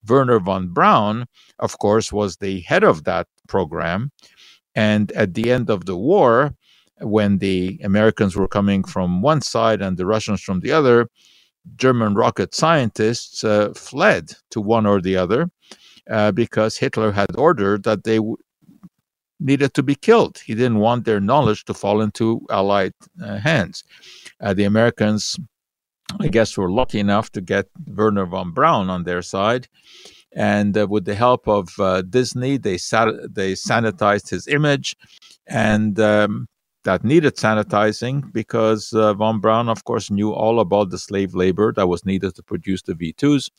Wernher 0.06 0.40
von 0.40 0.68
Braun, 0.68 1.26
of 1.58 1.78
course, 1.78 2.12
was 2.12 2.36
the 2.36 2.60
head 2.60 2.84
of 2.84 3.04
that 3.04 3.26
program. 3.48 4.10
And 4.74 5.12
at 5.12 5.34
the 5.34 5.52
end 5.52 5.70
of 5.70 5.84
the 5.86 5.96
war, 5.96 6.54
when 7.00 7.38
the 7.38 7.78
Americans 7.84 8.36
were 8.36 8.48
coming 8.48 8.84
from 8.84 9.22
one 9.22 9.40
side 9.40 9.82
and 9.82 9.96
the 9.96 10.06
Russians 10.06 10.40
from 10.42 10.60
the 10.60 10.72
other, 10.72 11.08
German 11.76 12.14
rocket 12.14 12.54
scientists 12.54 13.44
uh, 13.44 13.72
fled 13.76 14.32
to 14.50 14.60
one 14.60 14.86
or 14.86 15.00
the 15.00 15.16
other 15.16 15.50
uh, 16.10 16.32
because 16.32 16.76
Hitler 16.76 17.12
had 17.12 17.36
ordered 17.36 17.84
that 17.84 18.04
they 18.04 18.16
w- 18.16 18.36
needed 19.42 19.75
to 19.75 19.82
be 19.82 19.94
killed. 19.94 20.38
He 20.38 20.54
didn't 20.54 20.78
want 20.78 21.04
their 21.04 21.20
knowledge 21.20 21.64
to 21.66 21.75
fall 21.75 22.00
into 22.00 22.40
Allied 22.50 22.94
uh, 23.22 23.38
hands. 23.38 23.84
Uh, 24.40 24.54
the 24.54 24.64
Americans 24.64 25.37
I 26.20 26.28
guess, 26.28 26.56
were 26.56 26.70
lucky 26.70 26.99
enough 26.99 27.30
to 27.32 27.40
get 27.40 27.68
Wernher 27.87 28.26
von 28.26 28.52
Braun 28.52 28.90
on 28.90 29.04
their 29.04 29.22
side. 29.22 29.68
And 30.34 30.76
uh, 30.76 30.87
with 30.88 31.04
the 31.04 31.14
help 31.14 31.46
of 31.46 31.68
uh, 31.78 32.02
Disney, 32.02 32.56
they 32.56 32.78
sat- 32.78 33.34
they 33.34 33.52
sanitized 33.52 34.30
his 34.30 34.49
image, 34.49 34.96
and 35.46 35.99
um, 36.00 36.49
that 36.84 37.04
needed 37.04 37.37
sanitizing 37.37 38.32
because 38.32 38.92
uh, 38.94 39.12
von 39.14 39.40
Braun, 39.40 39.68
of 39.68 39.84
course, 39.84 40.11
knew 40.11 40.32
all 40.32 40.61
about 40.61 40.90
the 40.90 40.99
slave 40.99 41.34
labor 41.34 41.72
that 41.75 41.87
was 41.87 42.06
needed 42.06 42.34
to 42.34 42.42
produce 42.42 42.82
the 42.82 42.94
V 42.94 43.12
twos, 43.12 43.50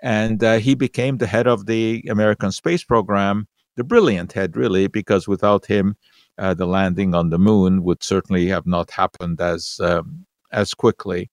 and 0.00 0.44
uh, 0.44 0.58
he 0.58 0.74
became 0.74 1.16
the 1.16 1.26
head 1.26 1.46
of 1.46 1.64
the 1.64 2.04
American 2.10 2.52
space 2.52 2.84
program, 2.84 3.48
the 3.76 3.84
brilliant 3.84 4.32
head, 4.32 4.56
really, 4.56 4.86
because 4.86 5.28
without 5.28 5.66
him, 5.66 5.96
uh, 6.38 6.54
the 6.54 6.66
landing 6.66 7.14
on 7.14 7.30
the 7.30 7.38
moon 7.38 7.82
would 7.84 8.02
certainly 8.02 8.46
have 8.48 8.66
not 8.66 8.90
happened 8.90 9.40
as 9.40 9.80
um, 9.80 10.26
as 10.52 10.74
quickly 10.74 11.30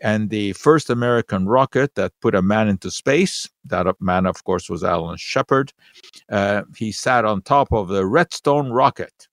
and 0.00 0.30
the 0.30 0.52
first 0.52 0.90
American 0.90 1.46
rocket 1.46 1.94
that 1.96 2.12
put 2.20 2.34
a 2.34 2.42
man 2.42 2.68
into 2.68 2.90
space. 2.90 3.48
That 3.64 3.86
man, 4.00 4.26
of 4.26 4.44
course, 4.44 4.70
was 4.70 4.84
Alan 4.84 5.16
Shepard. 5.16 5.72
Uh, 6.30 6.62
he 6.76 6.92
sat 6.92 7.24
on 7.24 7.42
top 7.42 7.72
of 7.72 7.88
the 7.88 8.06
Redstone 8.06 8.70
rocket. 8.70 9.28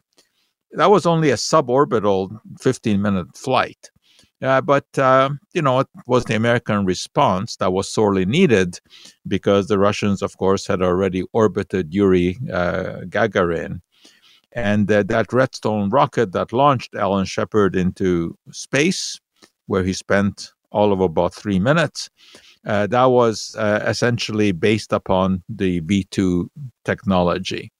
That 0.71 0.89
was 0.89 1.05
only 1.05 1.29
a 1.29 1.35
suborbital 1.35 2.39
15 2.59 3.01
minute 3.01 3.37
flight. 3.37 3.91
Uh, 4.41 4.61
but, 4.61 4.85
uh, 4.97 5.29
you 5.53 5.61
know, 5.61 5.79
it 5.79 5.87
was 6.07 6.25
the 6.25 6.35
American 6.35 6.85
response 6.85 7.55
that 7.57 7.71
was 7.71 7.87
sorely 7.87 8.25
needed 8.25 8.79
because 9.27 9.67
the 9.67 9.79
Russians, 9.79 10.21
of 10.21 10.37
course, 10.37 10.67
had 10.67 10.81
already 10.81 11.23
orbited 11.33 11.93
Yuri 11.93 12.37
uh, 12.51 13.01
Gagarin. 13.07 13.81
And 14.51 14.87
that 14.87 15.33
Redstone 15.33 15.89
rocket 15.89 16.31
that 16.31 16.53
launched 16.53 16.95
Alan 16.95 17.25
Shepard 17.25 17.75
into 17.75 18.37
space, 18.51 19.19
where 19.67 19.83
he 19.83 19.91
spent 19.91 20.53
all 20.71 20.93
of 20.93 21.01
about 21.01 21.33
three 21.33 21.59
minutes. 21.59 22.09
Uh, 22.65 22.87
that 22.87 23.05
was 23.05 23.55
uh, 23.57 23.83
essentially 23.85 24.51
based 24.51 24.91
upon 24.91 25.43
the 25.49 25.81
V2 25.81 26.47
technology. 26.83 27.71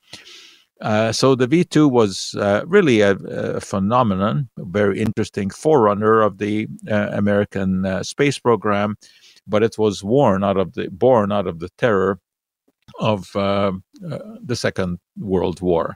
Uh, 0.81 1.11
so 1.11 1.35
the 1.35 1.47
V2 1.47 1.89
was 1.89 2.35
uh, 2.37 2.61
really 2.65 3.01
a, 3.01 3.11
a, 3.11 3.61
phenomenon, 3.61 4.49
a 4.57 4.65
very 4.65 4.99
interesting 4.99 5.49
forerunner 5.49 6.21
of 6.21 6.37
the 6.37 6.67
uh, 6.91 7.09
American 7.13 7.85
uh, 7.85 8.03
space 8.03 8.37
program, 8.37 8.95
but 9.47 9.63
it 9.63 9.77
was 9.77 10.01
born 10.01 10.43
out 10.43 10.57
of 10.57 10.73
the 10.73 10.89
born 10.89 11.31
out 11.31 11.47
of 11.47 11.59
the 11.59 11.69
terror 11.77 12.19
of 12.99 13.31
the 13.33 14.55
Second 14.55 14.99
World 15.17 15.61
War. 15.61 15.95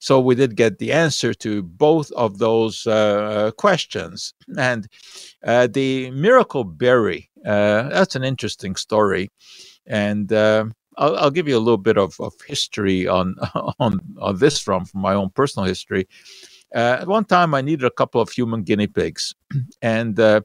So 0.00 0.20
we 0.20 0.34
did 0.34 0.56
get 0.56 0.78
the 0.78 0.92
answer 0.92 1.34
to 1.34 1.62
both 1.62 2.12
of 2.12 2.38
those 2.38 2.86
uh, 2.86 3.50
questions. 3.58 4.32
And 4.56 4.86
uh, 5.44 5.66
the 5.66 6.10
miracle 6.12 6.64
berry, 6.64 7.30
uh, 7.44 7.88
that's 7.88 8.14
an 8.14 8.24
interesting 8.24 8.76
story. 8.76 9.30
And 9.86 10.32
uh, 10.32 10.66
I'll, 10.98 11.16
I'll, 11.16 11.30
give 11.30 11.48
you 11.48 11.56
a 11.56 11.60
little 11.60 11.78
bit 11.78 11.96
of, 11.96 12.20
of 12.20 12.34
history 12.46 13.08
on, 13.08 13.36
on, 13.78 14.00
on 14.20 14.38
this 14.38 14.60
from, 14.60 14.84
from 14.84 15.00
my 15.00 15.14
own 15.14 15.30
personal 15.30 15.66
history. 15.66 16.06
Uh, 16.74 16.98
at 17.00 17.08
one 17.08 17.24
time, 17.24 17.54
I 17.54 17.62
needed 17.62 17.86
a 17.86 17.90
couple 17.90 18.20
of 18.20 18.30
human 18.30 18.62
guinea 18.62 18.88
pigs. 18.88 19.34
and 19.82 20.18
uh, 20.20 20.42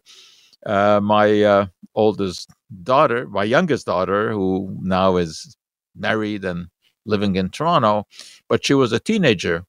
my 0.66 1.68
oldest 1.96 2.50
daughter, 2.84 3.28
my 3.28 3.44
youngest 3.44 3.86
daughter, 3.86 4.32
who 4.32 4.78
now 4.82 5.18
is 5.18 5.56
married 5.96 6.46
and 6.46 6.68
living 7.06 7.36
in 7.36 7.50
Toronto, 7.50 8.08
but 8.48 8.66
she 8.66 8.74
was 8.74 8.92
a 8.92 9.00
teenager. 9.00 9.66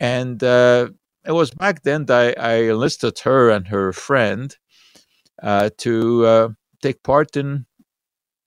And 0.00 0.42
uh, 0.42 0.88
it 1.26 1.32
was 1.32 1.50
back 1.50 1.82
then 1.82 2.06
that 2.06 2.38
I, 2.38 2.54
I, 2.54 2.54
enlisted 2.64 3.18
her 3.20 3.50
and 3.50 3.68
her 3.68 3.92
friend 3.92 4.56
uh, 5.42 5.70
to 5.78 6.26
uh, 6.26 6.48
take 6.82 7.02
part 7.02 7.36
in 7.36 7.66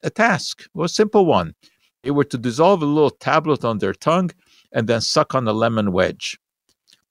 a 0.06 0.10
task. 0.10 0.68
well, 0.74 0.86
a 0.86 0.90
simple 0.90 1.26
one. 1.26 1.56
They 2.04 2.12
were 2.12 2.24
to 2.26 2.38
dissolve 2.38 2.82
a 2.84 2.86
little 2.86 3.10
tablet 3.10 3.66
on 3.66 3.80
their 3.80 3.94
tongue 3.94 4.32
and 4.72 4.88
then 4.88 5.02
suck 5.02 5.34
on 5.34 5.48
a 5.48 5.54
lemon 5.54 5.92
wedge. 5.92 6.38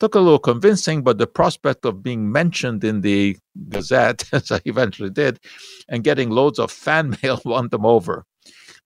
Took 0.00 0.14
a 0.14 0.20
little 0.20 0.38
convincing, 0.38 1.02
but 1.02 1.18
the 1.18 1.26
prospect 1.26 1.84
of 1.84 2.02
being 2.02 2.30
mentioned 2.30 2.84
in 2.84 3.00
the 3.00 3.36
Gazette, 3.68 4.28
as 4.32 4.50
I 4.52 4.60
eventually 4.64 5.10
did, 5.10 5.40
and 5.88 6.04
getting 6.04 6.30
loads 6.30 6.58
of 6.58 6.70
fan 6.70 7.16
mail 7.22 7.40
won 7.44 7.68
them 7.68 7.84
over. 7.84 8.24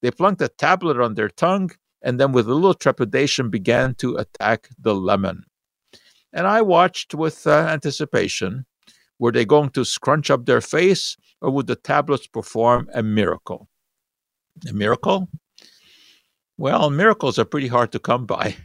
They 0.00 0.11
plunked 0.11 0.43
a 0.43 0.49
tablet 0.49 0.99
on 0.99 1.15
their 1.15 1.29
tongue 1.29 1.71
and 2.03 2.21
then 2.21 2.33
with 2.33 2.49
a 2.49 2.55
little 2.55 2.75
trepidation 2.75 3.50
began 3.50 3.95
to 3.97 4.17
attack 4.17 4.69
the 4.79 4.95
lemon. 4.95 5.45
And 6.33 6.47
I 6.47 6.62
watched 6.62 7.15
with 7.15 7.47
uh, 7.47 7.67
anticipation. 7.69 8.67
Were 9.19 9.33
they 9.33 9.45
going 9.45 9.71
to 9.71 9.85
scrunch 9.85 10.31
up 10.31 10.47
their 10.47 10.61
face, 10.61 11.17
or 11.41 11.50
would 11.50 11.67
the 11.67 11.75
tablets 11.75 12.27
perform 12.29 12.88
a 12.95 13.03
miracle? 13.03 13.69
A 14.69 14.73
miracle? 14.73 15.29
Well, 16.57 16.91
miracles 16.91 17.38
are 17.38 17.45
pretty 17.45 17.69
hard 17.69 17.93
to 17.93 17.99
come 17.99 18.27
by. 18.27 18.57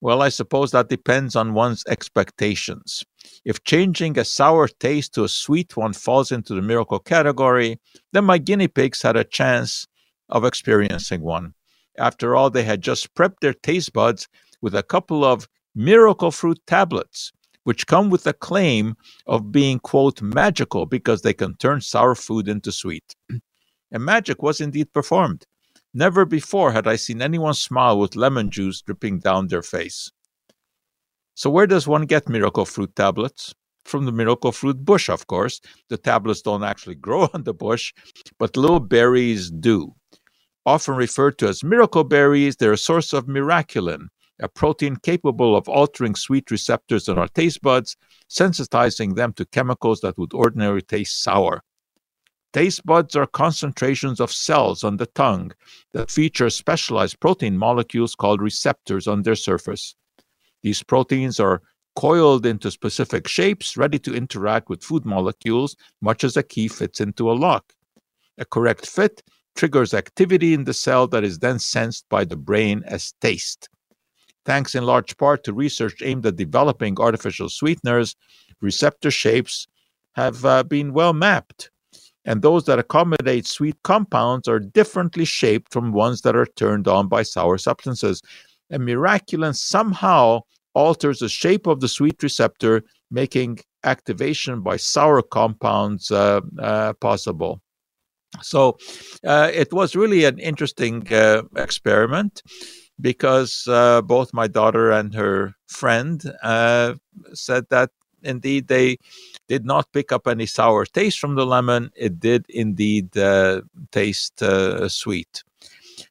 Well, 0.00 0.22
I 0.22 0.28
suppose 0.28 0.70
that 0.70 0.88
depends 0.88 1.34
on 1.34 1.54
one's 1.54 1.84
expectations. 1.88 3.02
If 3.44 3.64
changing 3.64 4.18
a 4.18 4.24
sour 4.24 4.68
taste 4.68 5.14
to 5.14 5.24
a 5.24 5.28
sweet 5.28 5.76
one 5.76 5.92
falls 5.92 6.30
into 6.30 6.54
the 6.54 6.62
miracle 6.62 6.98
category, 6.98 7.80
then 8.12 8.24
my 8.24 8.38
guinea 8.38 8.68
pigs 8.68 9.02
had 9.02 9.16
a 9.16 9.24
chance 9.24 9.86
of 10.28 10.44
experiencing 10.44 11.22
one. 11.22 11.54
After 11.98 12.36
all, 12.36 12.50
they 12.50 12.62
had 12.62 12.82
just 12.82 13.14
prepped 13.14 13.40
their 13.40 13.54
taste 13.54 13.92
buds 13.92 14.28
with 14.60 14.74
a 14.74 14.82
couple 14.82 15.24
of 15.24 15.48
miracle 15.74 16.30
fruit 16.30 16.60
tablets, 16.66 17.32
which 17.64 17.86
come 17.86 18.10
with 18.10 18.24
the 18.24 18.32
claim 18.32 18.96
of 19.26 19.50
being, 19.50 19.78
quote, 19.78 20.20
magical 20.22 20.86
because 20.86 21.22
they 21.22 21.32
can 21.32 21.56
turn 21.56 21.80
sour 21.80 22.14
food 22.14 22.48
into 22.48 22.70
sweet. 22.70 23.14
And 23.90 24.04
magic 24.04 24.42
was 24.42 24.60
indeed 24.60 24.92
performed. 24.92 25.46
Never 25.94 26.24
before 26.24 26.72
had 26.72 26.86
I 26.86 26.96
seen 26.96 27.22
anyone 27.22 27.54
smile 27.54 27.98
with 27.98 28.16
lemon 28.16 28.50
juice 28.50 28.82
dripping 28.82 29.20
down 29.20 29.48
their 29.48 29.62
face. 29.62 30.10
So, 31.34 31.50
where 31.50 31.66
does 31.66 31.86
one 31.86 32.06
get 32.06 32.28
miracle 32.28 32.64
fruit 32.64 32.94
tablets? 32.96 33.54
From 33.84 34.04
the 34.04 34.12
miracle 34.12 34.52
fruit 34.52 34.84
bush, 34.84 35.08
of 35.08 35.26
course. 35.26 35.60
The 35.88 35.96
tablets 35.96 36.42
don't 36.42 36.64
actually 36.64 36.94
grow 37.06 37.28
on 37.32 37.44
the 37.44 37.54
bush, 37.54 37.94
but 38.38 38.56
little 38.56 38.80
berries 38.80 39.50
do. 39.50 39.94
Often 40.66 40.96
referred 40.96 41.38
to 41.38 41.48
as 41.48 41.62
miracle 41.62 42.02
berries, 42.02 42.56
they're 42.56 42.72
a 42.72 42.78
source 42.78 43.12
of 43.12 43.26
miraculin, 43.26 44.08
a 44.40 44.48
protein 44.48 44.96
capable 44.96 45.56
of 45.56 45.68
altering 45.68 46.14
sweet 46.14 46.50
receptors 46.50 47.08
in 47.08 47.16
our 47.18 47.28
taste 47.28 47.62
buds, 47.62 47.96
sensitizing 48.28 49.14
them 49.14 49.32
to 49.34 49.46
chemicals 49.46 50.00
that 50.00 50.18
would 50.18 50.34
ordinarily 50.34 50.82
taste 50.82 51.22
sour. 51.22 51.62
Taste 52.56 52.86
buds 52.86 53.14
are 53.14 53.26
concentrations 53.26 54.18
of 54.18 54.32
cells 54.32 54.82
on 54.82 54.96
the 54.96 55.04
tongue 55.04 55.52
that 55.92 56.10
feature 56.10 56.48
specialized 56.48 57.20
protein 57.20 57.58
molecules 57.58 58.14
called 58.14 58.40
receptors 58.40 59.06
on 59.06 59.20
their 59.20 59.34
surface. 59.34 59.94
These 60.62 60.82
proteins 60.82 61.38
are 61.38 61.60
coiled 61.96 62.46
into 62.46 62.70
specific 62.70 63.28
shapes, 63.28 63.76
ready 63.76 63.98
to 63.98 64.14
interact 64.14 64.70
with 64.70 64.82
food 64.82 65.04
molecules, 65.04 65.76
much 66.00 66.24
as 66.24 66.34
a 66.34 66.42
key 66.42 66.66
fits 66.66 66.98
into 66.98 67.30
a 67.30 67.34
lock. 67.34 67.74
A 68.38 68.46
correct 68.46 68.86
fit 68.86 69.22
triggers 69.54 69.92
activity 69.92 70.54
in 70.54 70.64
the 70.64 70.72
cell 70.72 71.06
that 71.08 71.24
is 71.24 71.40
then 71.40 71.58
sensed 71.58 72.06
by 72.08 72.24
the 72.24 72.36
brain 72.36 72.82
as 72.86 73.12
taste. 73.20 73.68
Thanks 74.46 74.74
in 74.74 74.86
large 74.86 75.14
part 75.18 75.44
to 75.44 75.52
research 75.52 76.00
aimed 76.02 76.24
at 76.24 76.36
developing 76.36 76.98
artificial 76.98 77.50
sweeteners, 77.50 78.16
receptor 78.62 79.10
shapes 79.10 79.66
have 80.14 80.42
uh, 80.46 80.62
been 80.62 80.94
well 80.94 81.12
mapped, 81.12 81.70
and 82.26 82.42
those 82.42 82.64
that 82.64 82.78
accommodate 82.78 83.46
sweet 83.46 83.76
compounds 83.84 84.48
are 84.48 84.58
differently 84.58 85.24
shaped 85.24 85.72
from 85.72 85.92
ones 85.92 86.20
that 86.22 86.36
are 86.36 86.46
turned 86.46 86.88
on 86.88 87.08
by 87.08 87.22
sour 87.22 87.56
substances. 87.56 88.20
And 88.68 88.82
miraculin 88.82 89.54
somehow 89.54 90.40
alters 90.74 91.20
the 91.20 91.28
shape 91.28 91.66
of 91.68 91.80
the 91.80 91.88
sweet 91.88 92.20
receptor, 92.22 92.82
making 93.10 93.60
activation 93.84 94.60
by 94.60 94.76
sour 94.76 95.22
compounds 95.22 96.10
uh, 96.10 96.40
uh, 96.58 96.92
possible. 96.94 97.62
So 98.42 98.76
uh, 99.24 99.50
it 99.54 99.72
was 99.72 99.94
really 99.94 100.24
an 100.24 100.38
interesting 100.40 101.10
uh, 101.12 101.42
experiment 101.56 102.42
because 103.00 103.66
uh, 103.68 104.02
both 104.02 104.34
my 104.34 104.48
daughter 104.48 104.90
and 104.90 105.14
her 105.14 105.54
friend 105.68 106.22
uh, 106.42 106.94
said 107.34 107.66
that 107.70 107.90
indeed 108.22 108.66
they 108.66 108.96
did 109.48 109.64
not 109.64 109.92
pick 109.92 110.12
up 110.12 110.26
any 110.26 110.46
sour 110.46 110.84
taste 110.84 111.18
from 111.18 111.34
the 111.34 111.46
lemon. 111.46 111.90
It 111.96 112.18
did 112.20 112.46
indeed 112.48 113.16
uh, 113.16 113.62
taste 113.92 114.42
uh, 114.42 114.88
sweet. 114.88 115.42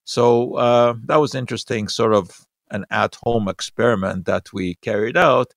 So 0.04 0.56
uh, 0.56 0.96
that 1.06 1.18
was 1.18 1.36
interesting, 1.36 1.88
sort 1.88 2.14
of 2.14 2.46
an 2.72 2.86
at 2.90 3.16
home 3.24 3.48
experiment 3.48 4.26
that 4.26 4.52
we 4.54 4.76
carried 4.76 5.18
out 5.18 5.54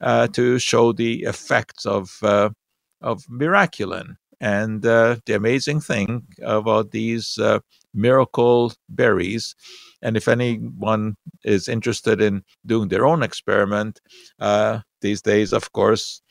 uh, 0.00 0.28
to 0.28 0.58
show 0.58 0.92
the 0.92 1.24
effects 1.24 1.84
of, 1.84 2.18
of 2.22 3.24
miraculin. 3.30 4.16
And 4.40 4.82
the 4.82 5.20
amazing 5.28 5.80
thing 5.80 6.26
about 6.42 6.92
these 6.92 7.38
miracle 7.92 8.72
berries 8.88 9.54
and 10.02 10.16
if 10.16 10.28
anyone 10.28 11.16
is 11.44 11.68
interested 11.68 12.20
in 12.20 12.42
doing 12.66 12.88
their 12.88 13.06
own 13.06 13.22
experiment, 13.22 14.00
uh, 14.38 14.80
these 15.00 15.22
days, 15.22 15.52
of 15.52 15.72
course, 15.72 16.22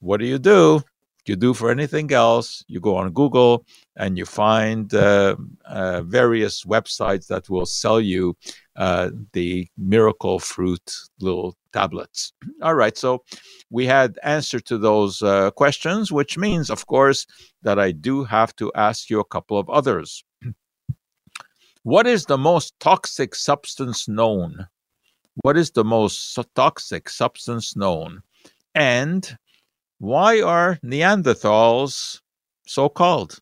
what 0.00 0.20
do 0.20 0.26
you 0.26 0.38
do? 0.38 0.82
You 1.28 1.36
do 1.36 1.52
for 1.52 1.70
anything 1.70 2.10
else. 2.12 2.64
You 2.68 2.80
go 2.80 2.96
on 2.96 3.12
Google 3.12 3.66
and 3.96 4.16
you 4.16 4.24
find 4.24 4.92
uh, 4.94 5.36
uh, 5.66 6.02
various 6.02 6.64
websites 6.64 7.26
that 7.26 7.50
will 7.50 7.66
sell 7.66 8.00
you 8.00 8.34
uh, 8.76 9.10
the 9.34 9.68
miracle 9.76 10.38
fruit 10.38 10.90
little 11.20 11.54
tablets. 11.72 12.32
All 12.62 12.74
right, 12.74 12.96
so 12.96 13.24
we 13.70 13.84
had 13.84 14.18
answer 14.22 14.58
to 14.60 14.78
those 14.78 15.20
uh, 15.20 15.50
questions, 15.50 16.10
which 16.10 16.38
means, 16.38 16.70
of 16.70 16.86
course, 16.86 17.26
that 17.62 17.78
I 17.78 17.92
do 17.92 18.24
have 18.24 18.56
to 18.56 18.72
ask 18.74 19.10
you 19.10 19.20
a 19.20 19.24
couple 19.24 19.58
of 19.58 19.68
others. 19.68 20.24
What 21.84 22.06
is 22.06 22.26
the 22.26 22.36
most 22.36 22.74
toxic 22.80 23.34
substance 23.34 24.08
known? 24.08 24.66
What 25.42 25.56
is 25.56 25.70
the 25.70 25.84
most 25.84 26.38
toxic 26.54 27.08
substance 27.08 27.76
known? 27.76 28.22
And 28.74 29.38
why 29.98 30.40
are 30.40 30.78
Neanderthals 30.84 32.20
so 32.66 32.88
called? 32.88 33.38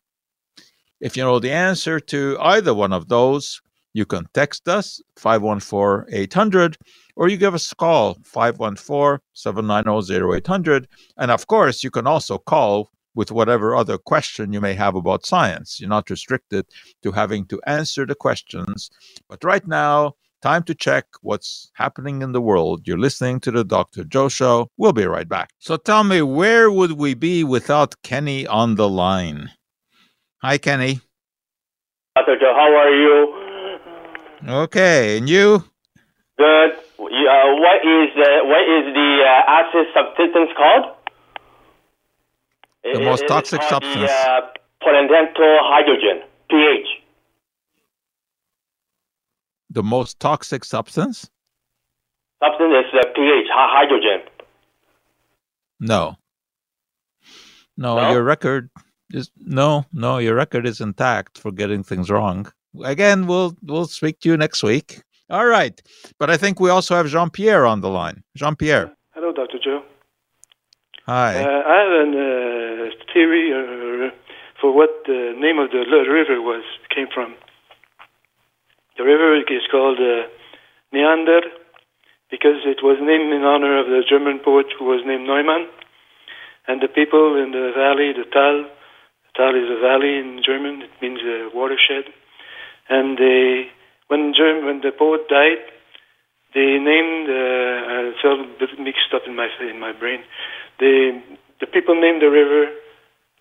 If 0.99 1.15
you 1.15 1.23
know 1.23 1.39
the 1.39 1.51
answer 1.51 1.99
to 1.99 2.37
either 2.39 2.73
one 2.73 2.93
of 2.93 3.07
those, 3.07 3.61
you 3.93 4.05
can 4.05 4.25
text 4.33 4.67
us 4.67 5.01
514 5.17 6.13
800 6.13 6.77
or 7.15 7.27
you 7.29 7.37
give 7.37 7.53
us 7.53 7.71
a 7.71 7.75
call 7.75 8.17
514 8.23 9.19
790 9.33 10.37
0800. 10.37 10.87
And 11.17 11.31
of 11.31 11.47
course, 11.47 11.83
you 11.83 11.91
can 11.91 12.07
also 12.07 12.37
call 12.37 12.91
with 13.15 13.31
whatever 13.31 13.75
other 13.75 13.97
question 13.97 14.53
you 14.53 14.61
may 14.61 14.73
have 14.73 14.95
about 14.95 15.25
science. 15.25 15.79
You're 15.79 15.89
not 15.89 16.09
restricted 16.09 16.65
to 17.01 17.11
having 17.11 17.45
to 17.47 17.59
answer 17.65 18.05
the 18.05 18.13
questions. 18.13 18.91
But 19.27 19.43
right 19.43 19.67
now, 19.67 20.13
time 20.47 20.63
to 20.63 20.73
check 20.73 21.05
what's 21.29 21.69
happening 21.73 22.21
in 22.21 22.31
the 22.31 22.39
world. 22.39 22.87
You're 22.87 23.03
listening 23.07 23.41
to 23.41 23.51
the 23.51 23.65
Dr. 23.65 24.05
Joe 24.05 24.29
Show. 24.29 24.55
We'll 24.77 24.93
be 24.93 25.05
right 25.05 25.27
back. 25.27 25.49
So 25.59 25.75
tell 25.75 26.05
me, 26.05 26.21
where 26.21 26.71
would 26.71 26.93
we 26.93 27.15
be 27.15 27.43
without 27.43 27.91
Kenny 28.01 28.47
on 28.47 28.75
the 28.75 28.87
line? 28.87 29.49
Hi, 30.45 30.57
Kenny. 30.57 31.01
Dr. 32.15 32.39
Joe, 32.39 32.53
how 32.61 32.69
are 32.81 32.93
you? 33.03 33.15
Okay, 34.63 35.17
and 35.17 35.27
you? 35.27 35.65
Good. 36.37 36.71
Uh, 36.71 37.47
what 37.65 37.79
is 37.97 38.09
uh, 38.15 38.29
what 38.51 38.63
is 38.75 38.83
the 38.99 39.09
uh, 39.33 39.55
acid 39.57 39.85
substance 39.95 40.51
called? 40.55 40.85
the 42.93 43.01
most 43.01 43.27
toxic 43.27 43.61
substance. 43.63 44.11
The, 44.11 44.31
uh, 44.31 44.47
hydrogen, 45.73 46.17
pH. 46.49 46.87
The 49.77 49.83
most 49.83 50.19
toxic 50.19 50.65
substance? 50.65 51.29
Substance 52.43 52.73
is 52.79 52.99
uh, 52.99 53.13
pH, 53.13 53.45
hydrogen. 53.51 54.27
No. 55.79 56.15
no. 57.77 57.95
No, 57.95 58.11
your 58.11 58.23
record 58.23 58.71
is 59.11 59.29
no, 59.37 59.85
no, 59.93 60.17
your 60.17 60.33
record 60.33 60.65
is 60.65 60.81
intact 60.81 61.37
for 61.37 61.51
getting 61.51 61.83
things 61.83 62.09
wrong. 62.09 62.51
Again, 62.83 63.27
we'll 63.27 63.55
we'll 63.61 63.85
speak 63.85 64.19
to 64.21 64.29
you 64.29 64.35
next 64.35 64.63
week. 64.63 65.03
All 65.29 65.45
right. 65.45 65.79
But 66.17 66.31
I 66.31 66.37
think 66.37 66.59
we 66.59 66.71
also 66.71 66.95
have 66.95 67.05
Jean 67.05 67.29
Pierre 67.29 67.67
on 67.67 67.81
the 67.81 67.89
line. 67.89 68.23
Jean 68.35 68.55
Pierre. 68.55 68.91
Hello, 69.13 69.31
Dr. 69.31 69.59
Joe. 69.63 69.83
Hi. 71.05 71.35
Uh, 71.35 71.61
I 71.73 71.75
have 71.83 71.91
a 71.91 72.87
uh, 72.87 73.13
theory 73.13 73.53
uh, 73.53 74.09
for 74.59 74.75
what 74.75 74.89
the 75.05 75.35
name 75.37 75.59
of 75.59 75.69
the 75.69 75.85
river 76.09 76.41
was 76.41 76.63
came 76.89 77.09
from. 77.13 77.35
The 78.97 79.03
river 79.03 79.37
is 79.37 79.65
called 79.69 79.99
uh, 79.99 80.27
Neander 80.91 81.41
because 82.29 82.65
it 82.65 82.83
was 82.83 82.97
named 82.99 83.31
in 83.31 83.43
honor 83.43 83.79
of 83.79 83.87
the 83.87 84.03
German 84.09 84.39
poet 84.43 84.67
who 84.77 84.85
was 84.85 85.05
named 85.05 85.27
Neumann. 85.27 85.67
And 86.67 86.81
the 86.81 86.89
people 86.89 87.37
in 87.41 87.51
the 87.51 87.71
valley, 87.71 88.11
the 88.11 88.27
Tal, 88.27 88.67
Tal 89.35 89.55
is 89.55 89.69
a 89.69 89.79
valley 89.79 90.19
in 90.19 90.41
German. 90.43 90.81
It 90.81 90.91
means 91.01 91.21
a 91.23 91.49
watershed. 91.55 92.11
And 92.89 93.17
they, 93.17 93.69
when 94.07 94.33
German, 94.35 94.65
when 94.65 94.81
the 94.81 94.91
poet 94.91 95.29
died, 95.29 95.63
they 96.53 96.79
named. 96.79 97.29
Uh, 97.29 98.11
it's 98.11 98.23
all 98.23 98.43
mixed 98.79 99.13
up 99.13 99.23
in 99.27 99.35
my 99.35 99.47
in 99.61 99.79
my 99.79 99.91
brain. 99.91 100.23
The 100.79 101.21
the 101.59 101.67
people 101.67 101.99
named 101.99 102.21
the 102.21 102.31
river 102.31 102.71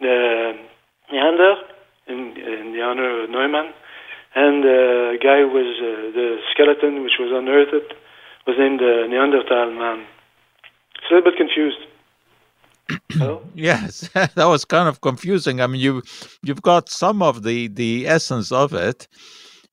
the 0.00 0.52
Neander 1.10 1.54
in, 2.08 2.36
in 2.36 2.72
the 2.72 2.82
honor 2.82 3.22
of 3.22 3.30
Neumann, 3.30 3.72
and 4.36 4.62
the 4.62 5.16
guy 5.22 5.40
was 5.44 5.68
uh, 5.80 6.12
the 6.14 6.36
skeleton 6.52 7.02
which 7.02 7.16
was 7.18 7.32
unearthed 7.32 7.94
was 8.46 8.56
named 8.58 8.80
uh, 8.82 9.06
Neanderthal 9.08 9.72
man. 9.72 10.06
It's 10.96 11.10
a 11.10 11.14
little 11.14 11.30
bit 11.30 11.38
confused. 11.38 11.78
Hello? 13.12 13.42
Yes, 13.54 14.08
that 14.14 14.44
was 14.44 14.64
kind 14.64 14.88
of 14.88 15.00
confusing. 15.00 15.60
I 15.60 15.66
mean, 15.66 15.80
you 15.80 16.02
you've 16.42 16.62
got 16.62 16.90
some 16.90 17.22
of 17.22 17.42
the 17.42 17.68
the 17.68 18.06
essence 18.06 18.52
of 18.52 18.74
it. 18.74 19.08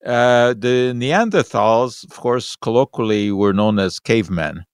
Uh, 0.06 0.54
the 0.54 0.94
Neanderthals, 0.96 2.04
of 2.10 2.20
course, 2.20 2.56
colloquially 2.58 3.32
were 3.32 3.54
known 3.54 3.80
as 3.80 4.00
cavemen, 4.00 4.66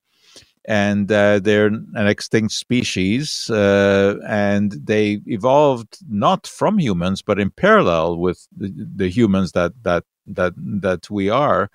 and 0.66 1.12
uh, 1.12 1.40
they're 1.40 1.68
an 1.68 2.08
extinct 2.08 2.54
species, 2.54 3.50
uh, 3.50 4.16
and 4.28 4.74
they 4.84 5.22
evolved 5.26 5.98
not 6.10 6.46
from 6.46 6.78
humans, 6.78 7.22
but 7.22 7.40
in 7.40 7.50
parallel 7.50 8.18
with 8.18 8.48
the, 8.56 8.74
the 8.96 9.10
humans 9.10 9.54
that 9.54 9.74
that 9.84 10.04
that 10.28 10.54
that 10.58 11.10
we 11.10 11.30
are, 11.30 11.70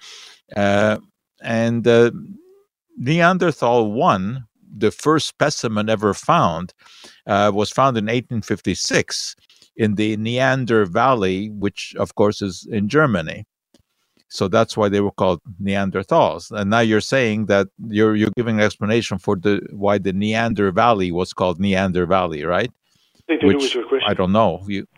uh, 0.57 0.99
and 1.42 1.87
uh, 1.87 2.11
Neanderthal 2.97 3.92
one 3.92 4.44
the 4.77 4.90
first 4.90 5.29
specimen 5.29 5.88
ever 5.88 6.12
found 6.14 6.75
uh, 7.27 7.51
was 7.55 7.70
found 7.70 7.97
in 7.97 8.07
1856 8.07 9.37
in 9.77 9.94
the 9.94 10.16
Neander 10.16 10.85
Valley, 10.85 11.51
which 11.51 11.94
of 11.99 12.14
course 12.14 12.42
is 12.42 12.66
in 12.70 12.88
Germany. 12.88 13.47
So 14.35 14.49
that's 14.49 14.77
why 14.77 14.88
they 14.88 15.01
were 15.01 15.12
called 15.12 15.40
Neanderthals. 15.62 16.51
And 16.51 16.68
now 16.68 16.81
you're 16.81 17.01
saying 17.01 17.47
that 17.47 17.68
you're 17.87 18.16
you're 18.16 18.33
giving 18.37 18.57
an 18.59 18.64
explanation 18.64 19.16
for 19.16 19.37
the 19.37 19.61
why 19.70 19.99
the 19.99 20.12
Neander 20.12 20.73
Valley 20.73 21.12
was 21.12 21.33
called 21.33 21.61
Neander 21.61 22.05
Valley, 22.05 22.42
right? 22.42 22.73
Which 23.29 23.77
I 24.05 24.12
don't 24.12 24.33
know. 24.33 24.61
You, 24.66 24.88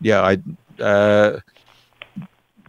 yeah, 0.00 0.22
I. 0.22 0.38
Uh, 0.82 1.38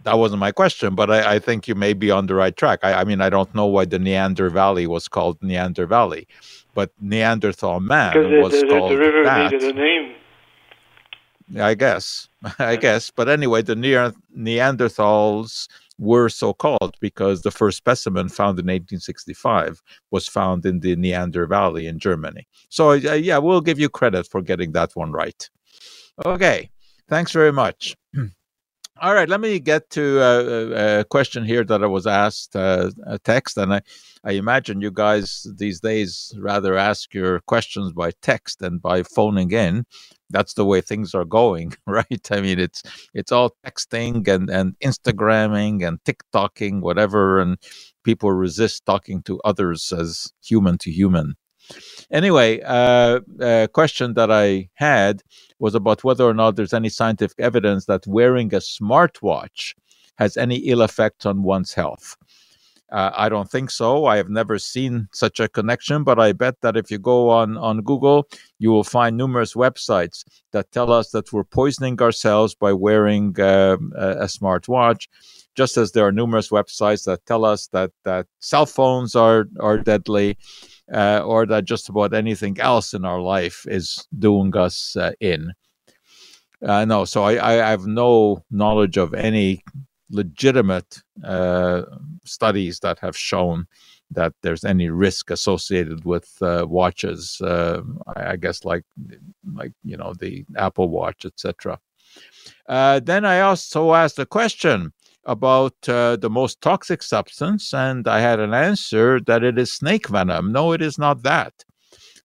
that 0.04 0.18
wasn't 0.18 0.38
my 0.38 0.52
question, 0.52 0.94
but 0.94 1.10
I, 1.10 1.34
I, 1.36 1.38
think 1.38 1.66
you 1.66 1.74
may 1.74 1.94
be 1.94 2.10
on 2.10 2.26
the 2.26 2.34
right 2.34 2.54
track. 2.54 2.80
I, 2.82 2.92
I, 3.00 3.04
mean, 3.04 3.22
I 3.22 3.30
don't 3.30 3.52
know 3.54 3.64
why 3.64 3.86
the 3.86 3.98
Neander 3.98 4.50
Valley 4.50 4.86
was 4.86 5.08
called 5.08 5.42
Neander 5.42 5.86
Valley, 5.86 6.28
but 6.74 6.92
Neanderthal 7.00 7.80
man 7.80 8.12
because 8.12 8.42
was 8.42 8.52
the, 8.52 8.66
the, 8.66 8.72
called 8.72 8.92
the 8.92 8.98
river 8.98 9.24
that. 9.24 9.50
needed 9.50 9.74
a 9.74 9.78
name. 9.78 10.14
I 11.58 11.74
guess, 11.74 12.28
I 12.58 12.76
guess. 12.76 13.10
But 13.10 13.28
anyway, 13.28 13.62
the 13.62 13.74
Neanderthals 13.74 15.68
were 15.98 16.28
so 16.28 16.52
called 16.52 16.96
because 17.00 17.42
the 17.42 17.50
first 17.50 17.78
specimen 17.78 18.28
found 18.28 18.58
in 18.58 18.66
1865 18.66 19.80
was 20.10 20.26
found 20.28 20.66
in 20.66 20.80
the 20.80 20.96
Neander 20.96 21.46
Valley 21.46 21.86
in 21.86 21.98
Germany. 21.98 22.46
So, 22.68 22.90
uh, 22.90 22.96
yeah, 22.96 23.38
we'll 23.38 23.60
give 23.60 23.78
you 23.78 23.88
credit 23.88 24.26
for 24.28 24.42
getting 24.42 24.72
that 24.72 24.90
one 24.94 25.12
right. 25.12 25.48
Okay, 26.24 26.70
thanks 27.08 27.32
very 27.32 27.52
much. 27.52 27.96
All 29.00 29.12
right, 29.12 29.28
let 29.28 29.40
me 29.40 29.58
get 29.58 29.90
to 29.90 30.20
a, 30.20 31.00
a 31.00 31.04
question 31.04 31.44
here 31.44 31.64
that 31.64 31.82
I 31.82 31.86
was 31.86 32.06
asked 32.06 32.54
uh, 32.54 32.92
a 33.04 33.18
text, 33.18 33.58
and 33.58 33.74
I, 33.74 33.82
I 34.22 34.32
imagine 34.32 34.80
you 34.80 34.92
guys 34.92 35.48
these 35.56 35.80
days 35.80 36.32
rather 36.38 36.76
ask 36.76 37.12
your 37.12 37.40
questions 37.40 37.92
by 37.92 38.12
text 38.22 38.60
than 38.60 38.78
by 38.78 39.02
phoning 39.02 39.50
in. 39.50 39.84
That's 40.30 40.54
the 40.54 40.64
way 40.64 40.80
things 40.80 41.12
are 41.12 41.24
going, 41.24 41.72
right? 41.88 42.30
I 42.30 42.40
mean, 42.40 42.60
it's 42.60 42.84
it's 43.14 43.32
all 43.32 43.56
texting 43.66 44.28
and 44.28 44.48
and 44.48 44.78
Instagramming 44.78 45.84
and 45.84 45.98
TikToking, 46.04 46.80
whatever, 46.80 47.40
and 47.40 47.58
people 48.04 48.30
resist 48.30 48.86
talking 48.86 49.22
to 49.24 49.40
others 49.44 49.92
as 49.92 50.32
human 50.40 50.78
to 50.78 50.92
human. 50.92 51.34
Anyway, 52.10 52.60
uh, 52.64 53.20
a 53.40 53.68
question 53.72 54.14
that 54.14 54.30
I 54.30 54.68
had 54.74 55.22
was 55.58 55.74
about 55.74 56.04
whether 56.04 56.24
or 56.24 56.34
not 56.34 56.56
there's 56.56 56.74
any 56.74 56.88
scientific 56.88 57.38
evidence 57.40 57.86
that 57.86 58.06
wearing 58.06 58.54
a 58.54 58.58
smartwatch 58.58 59.74
has 60.16 60.36
any 60.36 60.56
ill 60.56 60.82
effect 60.82 61.26
on 61.26 61.42
one's 61.42 61.72
health. 61.74 62.16
Uh, 62.92 63.10
I 63.16 63.28
don't 63.28 63.50
think 63.50 63.70
so. 63.70 64.04
I 64.04 64.16
have 64.18 64.28
never 64.28 64.58
seen 64.58 65.08
such 65.12 65.40
a 65.40 65.48
connection, 65.48 66.04
but 66.04 66.20
I 66.20 66.32
bet 66.32 66.60
that 66.60 66.76
if 66.76 66.90
you 66.90 66.98
go 66.98 67.30
on, 67.30 67.56
on 67.56 67.80
Google, 67.80 68.28
you 68.58 68.70
will 68.70 68.84
find 68.84 69.16
numerous 69.16 69.54
websites 69.54 70.22
that 70.52 70.70
tell 70.70 70.92
us 70.92 71.10
that 71.10 71.32
we're 71.32 71.44
poisoning 71.44 72.00
ourselves 72.00 72.54
by 72.54 72.72
wearing 72.72 73.34
uh, 73.40 73.78
a, 73.96 74.08
a 74.10 74.26
smartwatch, 74.26 75.08
just 75.54 75.76
as 75.76 75.92
there 75.92 76.06
are 76.06 76.12
numerous 76.12 76.50
websites 76.50 77.04
that 77.04 77.24
tell 77.26 77.44
us 77.44 77.68
that, 77.68 77.90
that 78.04 78.26
cell 78.40 78.66
phones 78.66 79.14
are, 79.14 79.46
are 79.60 79.78
deadly 79.78 80.36
uh, 80.92 81.22
or 81.24 81.46
that 81.46 81.64
just 81.64 81.88
about 81.88 82.12
anything 82.12 82.60
else 82.60 82.92
in 82.92 83.04
our 83.04 83.20
life 83.20 83.66
is 83.68 84.06
doing 84.18 84.54
us 84.56 84.96
uh, 84.96 85.12
in. 85.20 85.52
Uh, 86.62 86.84
no, 86.84 87.04
so 87.04 87.24
I, 87.24 87.62
I, 87.62 87.70
have 87.70 87.86
no 87.86 88.42
knowledge 88.50 88.96
of 88.96 89.12
any 89.12 89.62
legitimate 90.10 91.02
uh, 91.22 91.82
studies 92.24 92.80
that 92.80 92.98
have 93.00 93.16
shown 93.16 93.66
that 94.10 94.32
there's 94.42 94.64
any 94.64 94.88
risk 94.88 95.30
associated 95.30 96.04
with 96.04 96.30
uh, 96.40 96.64
watches. 96.66 97.38
Uh, 97.40 97.82
I, 98.16 98.36
guess 98.36 98.64
like 98.64 98.84
like 99.52 99.72
you 99.82 99.96
know 99.96 100.14
the 100.18 100.44
Apple 100.56 100.88
Watch, 100.88 101.26
etc. 101.26 101.78
then 102.66 103.24
I 103.24 103.40
also 103.40 103.92
asked 103.92 104.18
a 104.18 104.26
question 104.26 104.92
about 105.26 105.74
uh, 105.88 106.16
the 106.16 106.30
most 106.30 106.60
toxic 106.60 107.02
substance, 107.02 107.72
and 107.74 108.06
I 108.06 108.20
had 108.20 108.40
an 108.40 108.54
answer 108.54 109.20
that 109.26 109.42
it 109.42 109.58
is 109.58 109.72
snake 109.72 110.08
venom. 110.08 110.52
No, 110.52 110.72
it 110.72 110.82
is 110.82 110.98
not 110.98 111.22
that. 111.22 111.52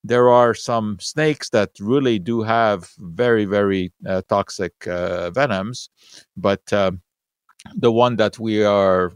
There 0.02 0.30
are 0.30 0.54
some 0.54 0.98
snakes 1.00 1.50
that 1.50 1.70
really 1.78 2.18
do 2.18 2.42
have 2.42 2.90
very, 2.98 3.44
very 3.44 3.92
uh, 4.06 4.22
toxic 4.28 4.86
uh, 4.86 5.30
venoms, 5.30 5.90
but 6.36 6.72
um, 6.72 7.02
the 7.74 7.92
one 7.92 8.16
that 8.16 8.38
we 8.38 8.64
are 8.64 9.12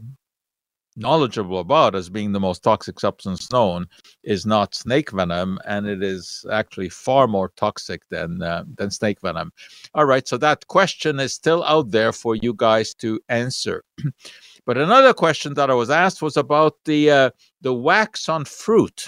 knowledgeable 0.95 1.59
about 1.59 1.95
as 1.95 2.09
being 2.09 2.31
the 2.31 2.39
most 2.39 2.63
toxic 2.63 2.99
substance 2.99 3.51
known 3.51 3.87
is 4.23 4.45
not 4.45 4.75
snake 4.75 5.11
venom, 5.11 5.59
and 5.65 5.87
it 5.87 6.01
is 6.01 6.45
actually 6.51 6.89
far 6.89 7.27
more 7.27 7.51
toxic 7.55 8.07
than 8.09 8.41
uh, 8.41 8.63
than 8.75 8.91
snake 8.91 9.21
venom. 9.21 9.51
All 9.93 10.05
right, 10.05 10.27
so 10.27 10.37
that 10.37 10.67
question 10.67 11.19
is 11.19 11.33
still 11.33 11.63
out 11.63 11.91
there 11.91 12.11
for 12.11 12.35
you 12.35 12.53
guys 12.53 12.93
to 12.95 13.19
answer. 13.29 13.83
but 14.65 14.77
another 14.77 15.13
question 15.13 15.53
that 15.55 15.69
I 15.69 15.73
was 15.73 15.89
asked 15.89 16.21
was 16.21 16.37
about 16.37 16.75
the 16.85 17.11
uh, 17.11 17.29
the 17.61 17.73
wax 17.73 18.29
on 18.29 18.45
fruit. 18.45 19.07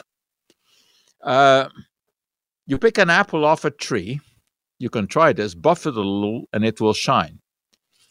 Uh, 1.23 1.69
you 2.65 2.77
pick 2.77 2.97
an 2.97 3.09
apple 3.09 3.45
off 3.45 3.65
a 3.65 3.71
tree. 3.71 4.19
You 4.79 4.89
can 4.89 5.07
try 5.07 5.33
this, 5.33 5.55
buff 5.55 5.87
it 5.87 5.95
a 5.95 6.01
little, 6.01 6.47
and 6.53 6.63
it 6.63 6.79
will 6.79 6.93
shine. 6.93 7.39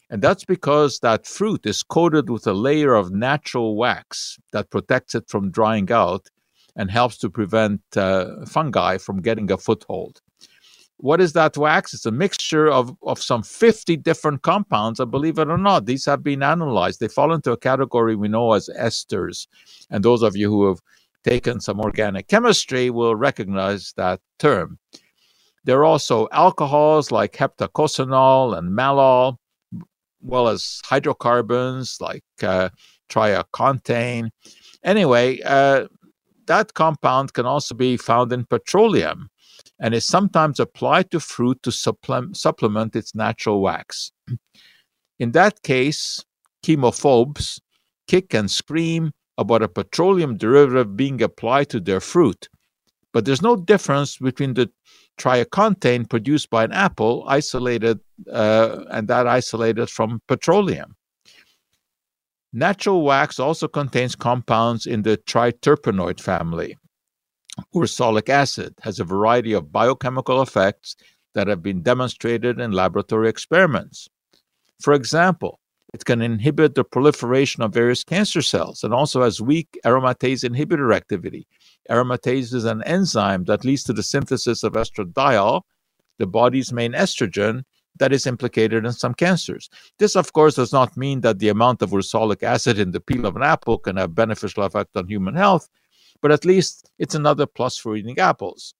And 0.09 0.21
that's 0.21 0.45
because 0.45 0.99
that 0.99 1.27
fruit 1.27 1.65
is 1.65 1.83
coated 1.83 2.29
with 2.29 2.47
a 2.47 2.53
layer 2.53 2.93
of 2.93 3.11
natural 3.11 3.75
wax 3.75 4.37
that 4.53 4.69
protects 4.69 5.15
it 5.15 5.27
from 5.27 5.51
drying 5.51 5.91
out 5.91 6.29
and 6.77 6.89
helps 6.89 7.17
to 7.17 7.29
prevent 7.29 7.81
uh, 7.95 8.45
fungi 8.45 8.97
from 8.97 9.21
getting 9.21 9.51
a 9.51 9.57
foothold. 9.57 10.21
What 10.99 11.21
is 11.21 11.33
that 11.33 11.57
wax? 11.57 11.93
It's 11.93 12.05
a 12.05 12.11
mixture 12.11 12.71
of, 12.71 12.95
of 13.03 13.21
some 13.21 13.43
50 13.43 13.97
different 13.97 14.41
compounds. 14.41 14.99
And 14.99 15.11
believe 15.11 15.37
it 15.37 15.49
or 15.49 15.57
not, 15.57 15.85
these 15.85 16.05
have 16.05 16.23
been 16.23 16.41
analyzed. 16.41 16.99
They 16.99 17.07
fall 17.07 17.33
into 17.33 17.51
a 17.51 17.57
category 17.57 18.15
we 18.15 18.29
know 18.29 18.53
as 18.53 18.69
esters. 18.79 19.47
And 19.91 20.03
those 20.03 20.23
of 20.23 20.35
you 20.35 20.49
who 20.49 20.67
have 20.67 20.79
taken 21.23 21.59
some 21.59 21.79
organic 21.79 22.27
chemistry 22.29 22.89
will 22.89 23.15
recognize 23.15 23.93
that 23.97 24.21
term. 24.39 24.79
There 25.65 25.79
are 25.79 25.85
also 25.85 26.29
alcohols 26.31 27.11
like 27.11 27.33
heptacosanol 27.33 28.57
and 28.57 28.71
malol 28.71 29.37
well 30.21 30.47
as 30.47 30.81
hydrocarbons 30.85 31.97
like 31.99 32.23
uh. 32.41 32.69
Anyway, 34.83 35.39
uh, 35.41 35.87
that 36.47 36.73
compound 36.73 37.33
can 37.33 37.45
also 37.45 37.75
be 37.75 37.97
found 37.97 38.33
in 38.33 38.45
petroleum 38.45 39.29
and 39.79 39.93
is 39.93 40.05
sometimes 40.05 40.59
applied 40.59 41.11
to 41.11 41.19
fruit 41.19 41.61
to 41.63 41.71
supple- 41.71 42.33
supplement 42.33 42.95
its 42.95 43.15
natural 43.15 43.61
wax. 43.61 44.11
In 45.19 45.31
that 45.31 45.63
case, 45.63 46.23
chemophobes 46.63 47.59
kick 48.07 48.33
and 48.33 48.49
scream 48.49 49.11
about 49.37 49.61
a 49.61 49.67
petroleum 49.67 50.37
derivative 50.37 50.95
being 50.95 51.21
applied 51.21 51.69
to 51.69 51.79
their 51.79 51.99
fruit. 51.99 52.49
But 53.13 53.25
there's 53.25 53.41
no 53.41 53.55
difference 53.55 54.17
between 54.17 54.53
the 54.53 54.69
trioxane 55.17 56.09
produced 56.09 56.49
by 56.49 56.63
an 56.63 56.71
apple 56.71 57.25
isolated 57.27 57.99
uh, 58.31 58.83
and 58.91 59.07
that 59.07 59.27
isolated 59.27 59.89
from 59.89 60.21
petroleum. 60.27 60.95
Natural 62.53 63.03
wax 63.03 63.39
also 63.39 63.67
contains 63.67 64.15
compounds 64.15 64.85
in 64.85 65.01
the 65.01 65.17
triterpenoid 65.17 66.19
family. 66.19 66.77
Ursolic 67.75 68.29
acid 68.29 68.73
has 68.81 68.99
a 68.99 69.03
variety 69.03 69.53
of 69.53 69.71
biochemical 69.71 70.41
effects 70.41 70.95
that 71.33 71.47
have 71.47 71.61
been 71.61 71.81
demonstrated 71.81 72.59
in 72.59 72.71
laboratory 72.71 73.29
experiments. 73.29 74.07
For 74.81 74.93
example, 74.93 75.59
it 75.93 76.05
can 76.05 76.21
inhibit 76.21 76.75
the 76.75 76.83
proliferation 76.83 77.63
of 77.63 77.73
various 77.73 78.03
cancer 78.03 78.41
cells 78.41 78.83
and 78.83 78.93
also 78.93 79.23
has 79.23 79.41
weak 79.41 79.79
aromatase 79.85 80.47
inhibitor 80.47 80.95
activity, 80.95 81.47
Aromatase 81.89 82.53
is 82.53 82.65
an 82.65 82.83
enzyme 82.83 83.45
that 83.45 83.65
leads 83.65 83.83
to 83.83 83.93
the 83.93 84.03
synthesis 84.03 84.63
of 84.63 84.73
estradiol, 84.73 85.61
the 86.17 86.27
body's 86.27 86.73
main 86.73 86.93
estrogen, 86.93 87.63
that 87.99 88.13
is 88.13 88.27
implicated 88.27 88.85
in 88.85 88.91
some 88.91 89.13
cancers. 89.13 89.69
This, 89.97 90.15
of 90.15 90.33
course, 90.33 90.55
does 90.55 90.71
not 90.71 90.97
mean 90.97 91.21
that 91.21 91.39
the 91.39 91.49
amount 91.49 91.81
of 91.81 91.91
ursolic 91.91 92.43
acid 92.43 92.79
in 92.79 92.91
the 92.91 92.99
peel 92.99 93.25
of 93.25 93.35
an 93.35 93.43
apple 93.43 93.77
can 93.77 93.97
have 93.97 94.15
beneficial 94.15 94.63
effect 94.63 94.95
on 94.95 95.07
human 95.07 95.35
health, 95.35 95.69
but 96.21 96.31
at 96.31 96.45
least 96.45 96.89
it's 96.99 97.15
another 97.15 97.45
plus 97.45 97.77
for 97.77 97.95
eating 97.95 98.19
apples. 98.19 98.73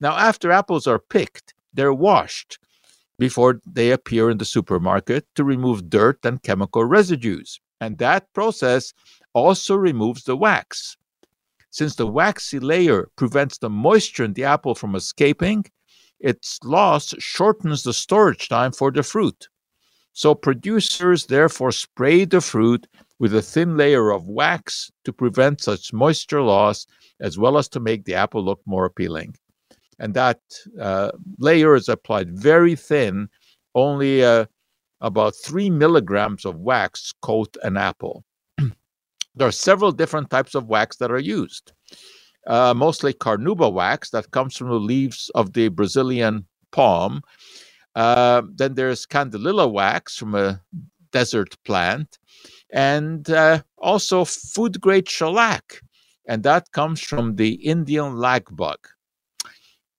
Now, 0.00 0.16
after 0.16 0.50
apples 0.50 0.86
are 0.86 0.98
picked, 0.98 1.54
they're 1.72 1.94
washed 1.94 2.58
before 3.18 3.60
they 3.66 3.90
appear 3.90 4.30
in 4.30 4.38
the 4.38 4.44
supermarket 4.44 5.26
to 5.34 5.44
remove 5.44 5.90
dirt 5.90 6.24
and 6.24 6.42
chemical 6.42 6.84
residues. 6.84 7.60
And 7.80 7.98
that 7.98 8.32
process 8.32 8.92
also 9.34 9.74
removes 9.76 10.24
the 10.24 10.36
wax. 10.36 10.96
Since 11.78 11.94
the 11.94 12.08
waxy 12.08 12.58
layer 12.58 13.08
prevents 13.14 13.58
the 13.58 13.70
moisture 13.70 14.24
in 14.24 14.32
the 14.32 14.42
apple 14.42 14.74
from 14.74 14.96
escaping, 14.96 15.64
its 16.18 16.58
loss 16.64 17.14
shortens 17.20 17.84
the 17.84 17.92
storage 17.92 18.48
time 18.48 18.72
for 18.72 18.90
the 18.90 19.04
fruit. 19.04 19.46
So 20.12 20.34
producers 20.34 21.26
therefore 21.26 21.70
spray 21.70 22.24
the 22.24 22.40
fruit 22.40 22.88
with 23.20 23.32
a 23.32 23.42
thin 23.42 23.76
layer 23.76 24.10
of 24.10 24.26
wax 24.26 24.90
to 25.04 25.12
prevent 25.12 25.60
such 25.60 25.92
moisture 25.92 26.42
loss, 26.42 26.84
as 27.20 27.38
well 27.38 27.56
as 27.56 27.68
to 27.68 27.78
make 27.78 28.06
the 28.06 28.14
apple 28.16 28.44
look 28.44 28.60
more 28.66 28.84
appealing. 28.84 29.36
And 30.00 30.14
that 30.14 30.40
uh, 30.80 31.12
layer 31.38 31.76
is 31.76 31.88
applied 31.88 32.36
very 32.36 32.74
thin, 32.74 33.28
only 33.76 34.24
uh, 34.24 34.46
about 35.00 35.36
three 35.36 35.70
milligrams 35.70 36.44
of 36.44 36.56
wax 36.56 37.14
coat 37.22 37.56
an 37.62 37.76
apple. 37.76 38.24
There 39.38 39.48
are 39.48 39.52
several 39.52 39.92
different 39.92 40.30
types 40.30 40.54
of 40.54 40.66
wax 40.66 40.96
that 40.96 41.10
are 41.10 41.18
used 41.18 41.72
uh, 42.48 42.74
mostly 42.74 43.12
carnauba 43.12 43.72
wax 43.72 44.10
that 44.10 44.30
comes 44.30 44.56
from 44.56 44.68
the 44.68 44.74
leaves 44.74 45.30
of 45.34 45.52
the 45.52 45.68
Brazilian 45.68 46.46
palm. 46.72 47.22
Uh, 47.94 48.42
then 48.54 48.74
there's 48.74 49.06
candelilla 49.06 49.70
wax 49.70 50.16
from 50.16 50.34
a 50.34 50.60
desert 51.12 51.56
plant, 51.64 52.18
and 52.70 53.30
uh, 53.30 53.60
also 53.78 54.24
food 54.24 54.80
grade 54.80 55.08
shellac, 55.08 55.82
and 56.26 56.42
that 56.42 56.70
comes 56.72 57.00
from 57.00 57.36
the 57.36 57.54
Indian 57.54 58.16
lac 58.16 58.44
bug. 58.50 58.78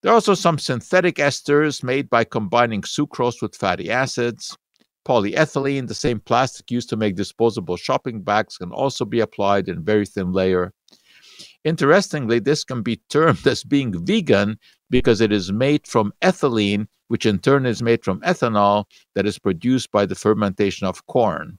There 0.02 0.12
are 0.12 0.16
also 0.16 0.34
some 0.34 0.58
synthetic 0.58 1.16
esters 1.16 1.84
made 1.84 2.10
by 2.10 2.24
combining 2.24 2.84
sucrose 2.84 3.42
with 3.42 3.56
fatty 3.56 3.92
acids. 3.92 4.58
Polyethylene, 5.10 5.88
the 5.88 5.96
same 5.96 6.20
plastic 6.20 6.70
used 6.70 6.88
to 6.90 6.96
make 6.96 7.16
disposable 7.16 7.78
shopping 7.78 8.22
bags, 8.22 8.60
can 8.60 8.72
also 8.72 9.06
be 9.06 9.22
applied 9.22 9.68
in 9.68 9.84
very 9.84 10.06
thin 10.06 10.32
layer. 10.32 10.72
Interestingly, 11.64 12.38
this 12.38 12.64
can 12.64 12.84
be 12.84 12.98
termed 13.10 13.46
as 13.48 13.64
being 13.64 14.06
vegan 14.06 14.60
because 14.92 15.20
it 15.20 15.32
is 15.32 15.52
made 15.52 15.88
from 15.88 16.14
ethylene, 16.22 16.86
which 17.08 17.26
in 17.26 17.40
turn 17.40 17.66
is 17.66 17.82
made 17.82 18.04
from 18.04 18.22
ethanol 18.22 18.86
that 19.16 19.26
is 19.26 19.40
produced 19.40 19.92
by 19.92 20.06
the 20.06 20.14
fermentation 20.14 20.86
of 20.86 21.04
corn. 21.08 21.58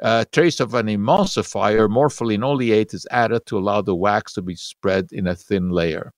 A 0.00 0.24
trace 0.30 0.60
of 0.60 0.74
an 0.74 0.86
emulsifier, 0.86 1.88
morpholine 1.88 2.44
oleate, 2.44 2.94
is 2.94 3.08
added 3.10 3.44
to 3.46 3.58
allow 3.58 3.82
the 3.82 3.96
wax 3.96 4.32
to 4.34 4.42
be 4.42 4.54
spread 4.54 5.08
in 5.10 5.26
a 5.26 5.34
thin 5.34 5.70
layer. 5.70 6.12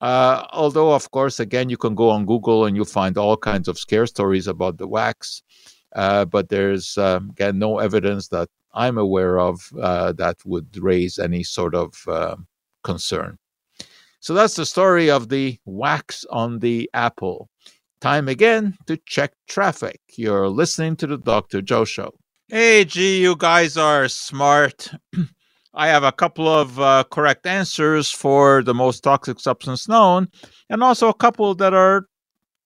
Uh, 0.00 0.46
although, 0.52 0.92
of 0.92 1.10
course, 1.10 1.40
again, 1.40 1.70
you 1.70 1.76
can 1.76 1.94
go 1.94 2.10
on 2.10 2.26
Google 2.26 2.66
and 2.66 2.76
you'll 2.76 2.84
find 2.84 3.16
all 3.16 3.36
kinds 3.36 3.66
of 3.68 3.78
scare 3.78 4.06
stories 4.06 4.46
about 4.46 4.76
the 4.76 4.86
wax, 4.86 5.42
uh, 5.94 6.24
but 6.26 6.48
there's, 6.48 6.98
uh, 6.98 7.20
again, 7.30 7.58
no 7.58 7.78
evidence 7.78 8.28
that 8.28 8.48
I'm 8.74 8.98
aware 8.98 9.38
of 9.38 9.72
uh, 9.80 10.12
that 10.12 10.36
would 10.44 10.76
raise 10.76 11.18
any 11.18 11.42
sort 11.42 11.74
of 11.74 11.94
uh, 12.06 12.36
concern. 12.84 13.38
So 14.20 14.34
that's 14.34 14.56
the 14.56 14.66
story 14.66 15.10
of 15.10 15.28
the 15.28 15.58
wax 15.64 16.26
on 16.30 16.58
the 16.58 16.90
apple. 16.92 17.48
Time 18.00 18.28
again 18.28 18.76
to 18.86 18.98
check 19.06 19.32
traffic. 19.48 20.00
You're 20.16 20.48
listening 20.48 20.96
to 20.96 21.06
the 21.06 21.16
Dr. 21.16 21.62
Joe 21.62 21.84
Show. 21.84 22.12
Hey, 22.48 22.84
gee, 22.84 23.22
you 23.22 23.34
guys 23.36 23.76
are 23.76 24.08
smart. 24.08 24.90
I 25.76 25.88
have 25.88 26.04
a 26.04 26.12
couple 26.12 26.48
of 26.48 26.80
uh, 26.80 27.04
correct 27.10 27.46
answers 27.46 28.10
for 28.10 28.62
the 28.62 28.72
most 28.72 29.02
toxic 29.04 29.38
substance 29.38 29.88
known, 29.88 30.28
and 30.70 30.82
also 30.82 31.08
a 31.08 31.14
couple 31.14 31.54
that 31.56 31.74
are 31.74 32.06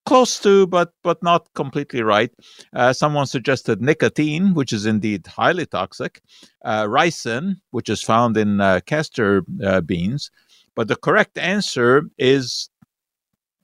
close 0.07 0.39
to, 0.41 0.67
but 0.69 0.93
but 1.03 1.23
not 1.23 1.49
completely 1.55 2.03
right. 2.03 2.31
Uh, 2.73 2.93
someone 2.93 3.27
suggested 3.27 3.83
nicotine, 3.83 4.55
which 4.55 4.73
is 4.73 4.87
indeed 4.87 5.27
highly 5.27 5.67
toxic, 5.67 6.23
uh, 6.65 6.85
ricin, 6.85 7.57
which 7.73 7.89
is 7.89 8.01
found 8.03 8.37
in 8.37 8.61
uh, 8.61 8.81
castor 8.87 9.43
uh, 9.65 9.81
beans, 9.81 10.31
but 10.77 10.87
the 10.87 10.97
correct 10.97 11.37
answer 11.37 12.05
is 12.17 12.71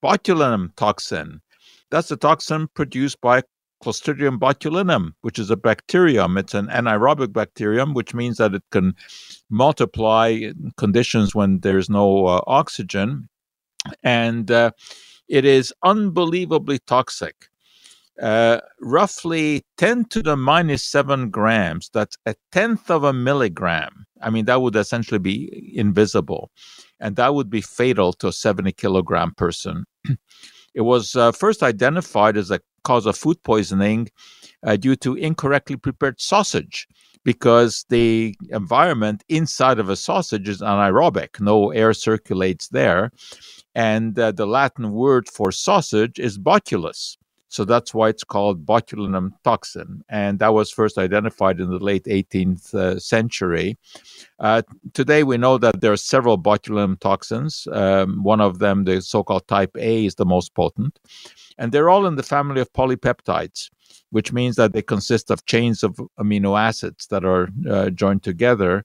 botulinum 0.02 0.74
toxin. 0.76 1.40
That's 1.90 2.10
a 2.10 2.16
toxin 2.16 2.68
produced 2.74 3.20
by 3.20 3.42
Clostridium 3.82 4.38
botulinum, 4.38 5.12
which 5.20 5.38
is 5.38 5.50
a 5.50 5.56
bacterium. 5.56 6.38
It's 6.38 6.54
an 6.54 6.66
anaerobic 6.68 7.32
bacterium, 7.32 7.94
which 7.94 8.14
means 8.14 8.38
that 8.38 8.54
it 8.54 8.62
can 8.70 8.94
multiply 9.50 10.28
in 10.28 10.72
conditions 10.76 11.34
when 11.34 11.60
there's 11.60 11.90
no 11.90 12.26
uh, 12.26 12.40
oxygen. 12.46 13.28
And 14.02 14.50
uh, 14.50 14.70
it 15.28 15.44
is 15.44 15.72
unbelievably 15.82 16.80
toxic. 16.86 17.48
Uh, 18.20 18.60
roughly 18.80 19.62
10 19.76 20.06
to 20.06 20.22
the 20.22 20.36
minus 20.36 20.82
7 20.82 21.28
grams. 21.28 21.90
That's 21.92 22.16
a 22.24 22.34
tenth 22.50 22.90
of 22.90 23.04
a 23.04 23.12
milligram. 23.12 24.06
I 24.22 24.30
mean, 24.30 24.46
that 24.46 24.62
would 24.62 24.74
essentially 24.74 25.18
be 25.18 25.72
invisible. 25.76 26.50
And 26.98 27.16
that 27.16 27.34
would 27.34 27.50
be 27.50 27.60
fatal 27.60 28.14
to 28.14 28.28
a 28.28 28.32
70 28.32 28.72
kilogram 28.72 29.34
person. 29.34 29.84
it 30.74 30.80
was 30.80 31.14
uh, 31.14 31.32
first 31.32 31.62
identified 31.62 32.38
as 32.38 32.50
a 32.50 32.60
cause 32.88 33.06
of 33.06 33.16
food 33.16 33.38
poisoning 33.42 34.08
uh, 34.66 34.76
due 34.76 34.96
to 35.04 35.14
incorrectly 35.28 35.76
prepared 35.76 36.20
sausage 36.20 36.86
because 37.30 37.84
the 37.88 38.34
environment 38.50 39.24
inside 39.28 39.78
of 39.80 39.88
a 39.88 39.96
sausage 39.96 40.48
is 40.48 40.60
anaerobic, 40.60 41.40
no 41.40 41.70
air 41.72 41.92
circulates 41.92 42.68
there 42.68 43.10
and 43.76 44.18
uh, 44.18 44.32
the 44.32 44.46
Latin 44.46 44.92
word 44.92 45.28
for 45.28 45.52
sausage 45.52 46.18
is 46.18 46.38
botulus. 46.38 47.18
So 47.56 47.64
that's 47.64 47.94
why 47.94 48.10
it's 48.10 48.22
called 48.22 48.66
botulinum 48.66 49.30
toxin. 49.42 50.04
And 50.10 50.38
that 50.40 50.52
was 50.52 50.70
first 50.70 50.98
identified 50.98 51.58
in 51.58 51.70
the 51.70 51.78
late 51.78 52.04
18th 52.04 52.74
uh, 52.74 53.00
century. 53.00 53.78
Uh, 54.38 54.60
today, 54.92 55.22
we 55.22 55.38
know 55.38 55.56
that 55.56 55.80
there 55.80 55.90
are 55.90 55.96
several 55.96 56.38
botulinum 56.38 57.00
toxins. 57.00 57.66
Um, 57.72 58.22
one 58.22 58.42
of 58.42 58.58
them, 58.58 58.84
the 58.84 59.00
so 59.00 59.22
called 59.22 59.48
type 59.48 59.74
A, 59.78 60.04
is 60.04 60.16
the 60.16 60.26
most 60.26 60.52
potent. 60.52 60.98
And 61.56 61.72
they're 61.72 61.88
all 61.88 62.04
in 62.04 62.16
the 62.16 62.22
family 62.22 62.60
of 62.60 62.70
polypeptides, 62.74 63.70
which 64.10 64.34
means 64.34 64.56
that 64.56 64.74
they 64.74 64.82
consist 64.82 65.30
of 65.30 65.46
chains 65.46 65.82
of 65.82 65.98
amino 66.20 66.60
acids 66.60 67.06
that 67.06 67.24
are 67.24 67.48
uh, 67.70 67.88
joined 67.88 68.22
together. 68.22 68.84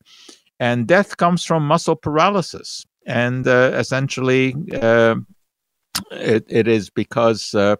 And 0.62 0.88
death 0.88 1.18
comes 1.18 1.44
from 1.44 1.68
muscle 1.68 1.98
paralysis 1.98 2.86
and 3.06 3.46
uh, 3.46 3.72
essentially 3.74 4.56
uh, 4.82 5.16
it, 6.12 6.46
it 6.48 6.68
is 6.68 6.90
because 6.90 7.54
uh, 7.54 7.76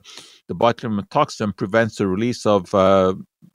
the 0.48 0.56
botulinum 0.56 1.10
toxin 1.10 1.54
prevents 1.54 1.98
the 1.98 2.08
release 2.08 2.46
of 2.46 2.74
uh, 2.74 3.14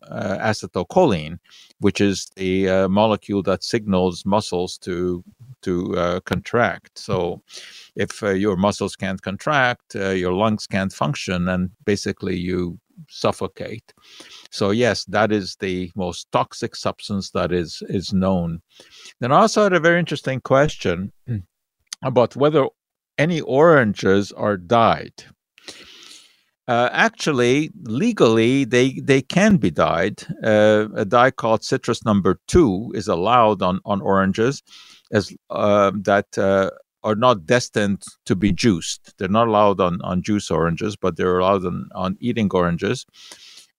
uh, 0.08 0.38
acetylcholine, 0.38 1.38
which 1.80 2.00
is 2.00 2.26
the 2.36 2.68
uh, 2.68 2.88
molecule 2.88 3.42
that 3.42 3.62
signals 3.62 4.24
muscles 4.24 4.78
to 4.78 5.22
to 5.62 6.20
contract. 6.24 6.98
So, 6.98 7.42
if 7.96 8.22
your 8.22 8.56
muscles 8.56 8.96
can't 8.96 9.20
contract, 9.20 9.94
your 9.94 10.32
lungs 10.32 10.66
can't 10.66 10.92
function, 10.92 11.48
and 11.48 11.70
basically 11.84 12.36
you 12.36 12.78
suffocate. 13.08 13.92
So 14.50 14.70
yes, 14.70 15.04
that 15.06 15.32
is 15.32 15.56
the 15.56 15.90
most 15.94 16.30
toxic 16.32 16.76
substance 16.76 17.30
that 17.30 17.52
is 17.52 17.82
is 17.88 18.12
known. 18.12 18.62
Then 19.20 19.32
I 19.32 19.40
also 19.40 19.64
had 19.64 19.72
a 19.72 19.80
very 19.80 19.98
interesting 19.98 20.40
question 20.40 21.12
about 22.02 22.36
whether 22.36 22.66
any 23.18 23.40
oranges 23.40 24.32
are 24.32 24.56
dyed. 24.56 25.24
Uh, 26.68 26.88
actually, 26.92 27.70
legally, 27.84 28.64
they, 28.64 29.00
they 29.04 29.22
can 29.22 29.56
be 29.56 29.70
dyed. 29.70 30.22
Uh, 30.42 30.88
a 30.96 31.04
dye 31.04 31.30
called 31.30 31.62
citrus 31.62 32.04
number 32.04 32.40
two 32.48 32.90
is 32.94 33.06
allowed 33.06 33.62
on, 33.62 33.78
on 33.84 34.00
oranges 34.00 34.62
as 35.12 35.32
uh, 35.50 35.92
that 35.94 36.36
uh, 36.36 36.70
are 37.04 37.14
not 37.14 37.46
destined 37.46 38.02
to 38.24 38.34
be 38.34 38.52
juiced. 38.52 39.16
They're 39.16 39.28
not 39.28 39.46
allowed 39.46 39.80
on, 39.80 40.00
on 40.02 40.22
juice 40.22 40.50
oranges, 40.50 40.96
but 40.96 41.16
they're 41.16 41.38
allowed 41.38 41.64
on, 41.64 41.88
on 41.94 42.16
eating 42.18 42.50
oranges. 42.52 43.06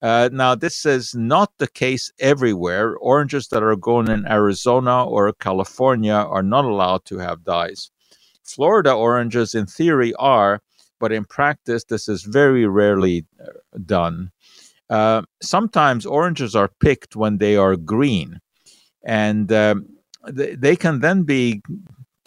Uh, 0.02 0.30
now, 0.32 0.56
this 0.56 0.86
is 0.86 1.13
not 1.13 1.52
the 1.58 1.67
case 1.67 2.10
everywhere. 2.19 2.95
Oranges 2.97 3.50
that 3.50 3.63
are 3.63 3.76
grown 3.76 4.10
in 4.10 4.26
Arizona 4.28 5.04
or 5.04 5.34
California 5.34 6.13
are 6.13 6.43
not 6.43 6.63
allowed 6.63 7.04
to 7.06 7.17
have 7.17 7.43
dyes. 7.43 7.91
Florida 8.47 8.93
oranges, 8.93 9.53
in 9.53 9.65
theory, 9.65 10.13
are, 10.15 10.62
but 10.99 11.12
in 11.12 11.25
practice, 11.25 11.83
this 11.83 12.07
is 12.07 12.23
very 12.23 12.65
rarely 12.65 13.25
uh, 13.41 13.77
done. 13.86 14.31
Uh, 14.89 15.21
sometimes 15.41 16.05
oranges 16.05 16.55
are 16.55 16.71
picked 16.79 17.15
when 17.15 17.38
they 17.38 17.55
are 17.55 17.75
green, 17.75 18.39
and 19.03 19.51
um, 19.51 19.86
they, 20.27 20.55
they 20.55 20.75
can 20.75 21.01
then 21.01 21.23
be 21.23 21.62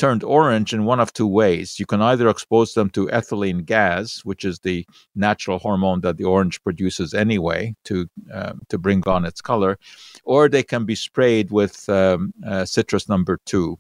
turned 0.01 0.25
orange 0.25 0.73
in 0.73 0.87
one 0.87 0.99
of 0.99 1.13
two 1.13 1.27
ways. 1.27 1.79
You 1.79 1.85
can 1.85 2.01
either 2.01 2.29
expose 2.29 2.73
them 2.73 2.89
to 2.91 3.07
ethylene 3.09 3.67
gas, 3.67 4.21
which 4.25 4.47
is 4.47 4.61
the 4.61 4.87
natural 5.15 5.59
hormone 5.59 6.01
that 6.01 6.17
the 6.17 6.25
orange 6.25 6.63
produces 6.63 7.13
anyway 7.13 7.75
to 7.85 8.07
uh, 8.33 8.55
to 8.71 8.79
bring 8.79 9.07
on 9.07 9.27
its 9.27 9.43
color, 9.43 9.79
or 10.25 10.49
they 10.49 10.63
can 10.63 10.85
be 10.87 10.95
sprayed 10.95 11.51
with 11.51 11.89
um, 11.89 12.33
uh, 12.47 12.65
citrus 12.65 13.09
number 13.09 13.39
two. 13.45 13.79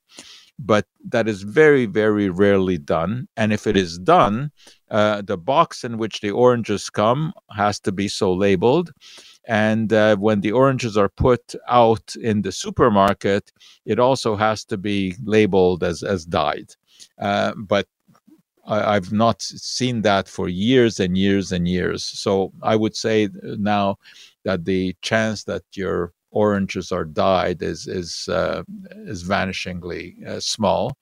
But 0.62 0.86
that 1.08 1.26
is 1.26 1.42
very, 1.42 1.86
very 1.86 2.28
rarely 2.28 2.76
done. 2.76 3.28
And 3.36 3.52
if 3.52 3.66
it 3.66 3.76
is 3.76 3.98
done, 3.98 4.50
uh, 4.90 5.22
the 5.22 5.38
box 5.38 5.84
in 5.84 5.96
which 5.96 6.20
the 6.20 6.30
oranges 6.30 6.90
come 6.90 7.32
has 7.56 7.80
to 7.80 7.92
be 7.92 8.08
so 8.08 8.32
labeled. 8.32 8.92
And 9.48 9.92
uh, 9.92 10.16
when 10.16 10.42
the 10.42 10.52
oranges 10.52 10.96
are 10.96 11.08
put 11.08 11.54
out 11.68 12.14
in 12.16 12.42
the 12.42 12.52
supermarket, 12.52 13.52
it 13.86 13.98
also 13.98 14.36
has 14.36 14.64
to 14.66 14.76
be 14.76 15.16
labeled 15.24 15.82
as, 15.82 16.02
as 16.02 16.26
dyed. 16.26 16.74
Uh, 17.18 17.52
but 17.56 17.86
I, 18.66 18.94
have 18.94 19.12
not 19.12 19.42
seen 19.42 20.02
that 20.02 20.28
for 20.28 20.48
years 20.48 21.00
and 21.00 21.16
years 21.16 21.50
and 21.50 21.66
years. 21.66 22.04
So 22.04 22.52
I 22.62 22.76
would 22.76 22.94
say 22.94 23.28
now 23.42 23.96
that 24.44 24.64
the 24.64 24.94
chance 25.02 25.44
that 25.44 25.62
your 25.72 26.12
oranges 26.30 26.92
are 26.92 27.04
dyed 27.04 27.62
is 27.62 27.86
is 27.86 28.28
uh, 28.28 28.62
is 29.06 29.24
vanishingly 29.24 30.26
uh, 30.26 30.40
small. 30.40 30.96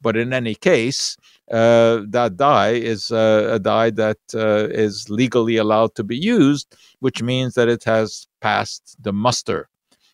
But 0.00 0.16
in 0.16 0.32
any 0.32 0.56
case, 0.56 1.16
uh, 1.50 2.00
that 2.08 2.36
dye 2.36 2.72
is 2.72 3.12
uh, 3.12 3.50
a 3.52 3.58
dye 3.58 3.90
that 3.90 4.18
uh, 4.34 4.68
is 4.70 5.08
legally 5.08 5.56
allowed 5.56 5.94
to 5.94 6.04
be 6.04 6.16
used, 6.16 6.74
which 6.98 7.22
means 7.22 7.54
that 7.54 7.68
it 7.68 7.84
has 7.84 8.26
passed 8.40 8.96
the 9.00 9.12
muster. 9.12 9.68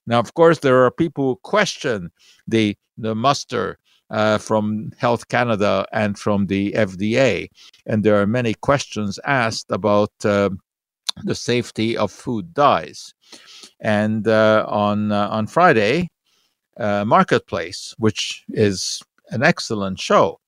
Now, 0.07 0.19
of 0.19 0.35
course, 0.35 0.59
there 0.59 0.85
are 0.85 0.91
people 0.91 1.25
who 1.25 1.37
question 1.37 2.11
the 2.47 2.77
the 2.99 3.15
muster 3.15 3.79
uh, 4.11 4.39
from 4.39 4.93
Health 4.99 5.29
Canada 5.29 5.87
and 5.93 6.19
from 6.19 6.47
the 6.47 6.73
FDA, 6.73 7.49
and 7.87 8.05
there 8.05 8.21
are 8.21 8.27
many 8.27 8.55
questions 8.55 9.19
asked 9.25 9.71
about 9.71 10.13
uh, 10.25 10.51
the 11.25 11.35
safety 11.35 11.97
of 11.97 12.11
food 12.11 12.55
dyes. 12.55 13.15
And 13.81 14.27
uh, 14.27 14.64
on 14.69 15.12
on 15.12 15.47
Friday, 15.47 16.09
Marketplace, 16.79 17.95
which 17.99 18.45
is 18.49 19.03
an 19.31 19.43
excellent 19.43 20.01
show, 20.01 20.41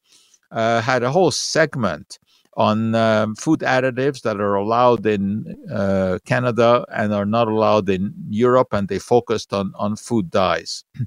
uh, 0.51 0.81
had 0.81 1.03
a 1.03 1.11
whole 1.11 1.31
segment 1.31 2.19
on 2.57 2.95
um, 2.95 3.35
food 3.37 3.61
additives 3.61 4.23
that 4.23 4.40
are 4.40 4.57
allowed 4.57 5.07
in 5.07 5.57
uh, 5.73 6.19
Canada 6.27 6.85
and 6.93 7.14
are 7.14 7.27
not 7.27 7.49
allowed 7.49 7.88
in 7.88 8.12
Europe, 8.29 8.69
and 8.73 8.88
they 8.88 8.99
focused 8.99 9.53
on 9.53 9.73
on 9.77 9.97
food 9.97 10.31
dyes. 10.31 10.85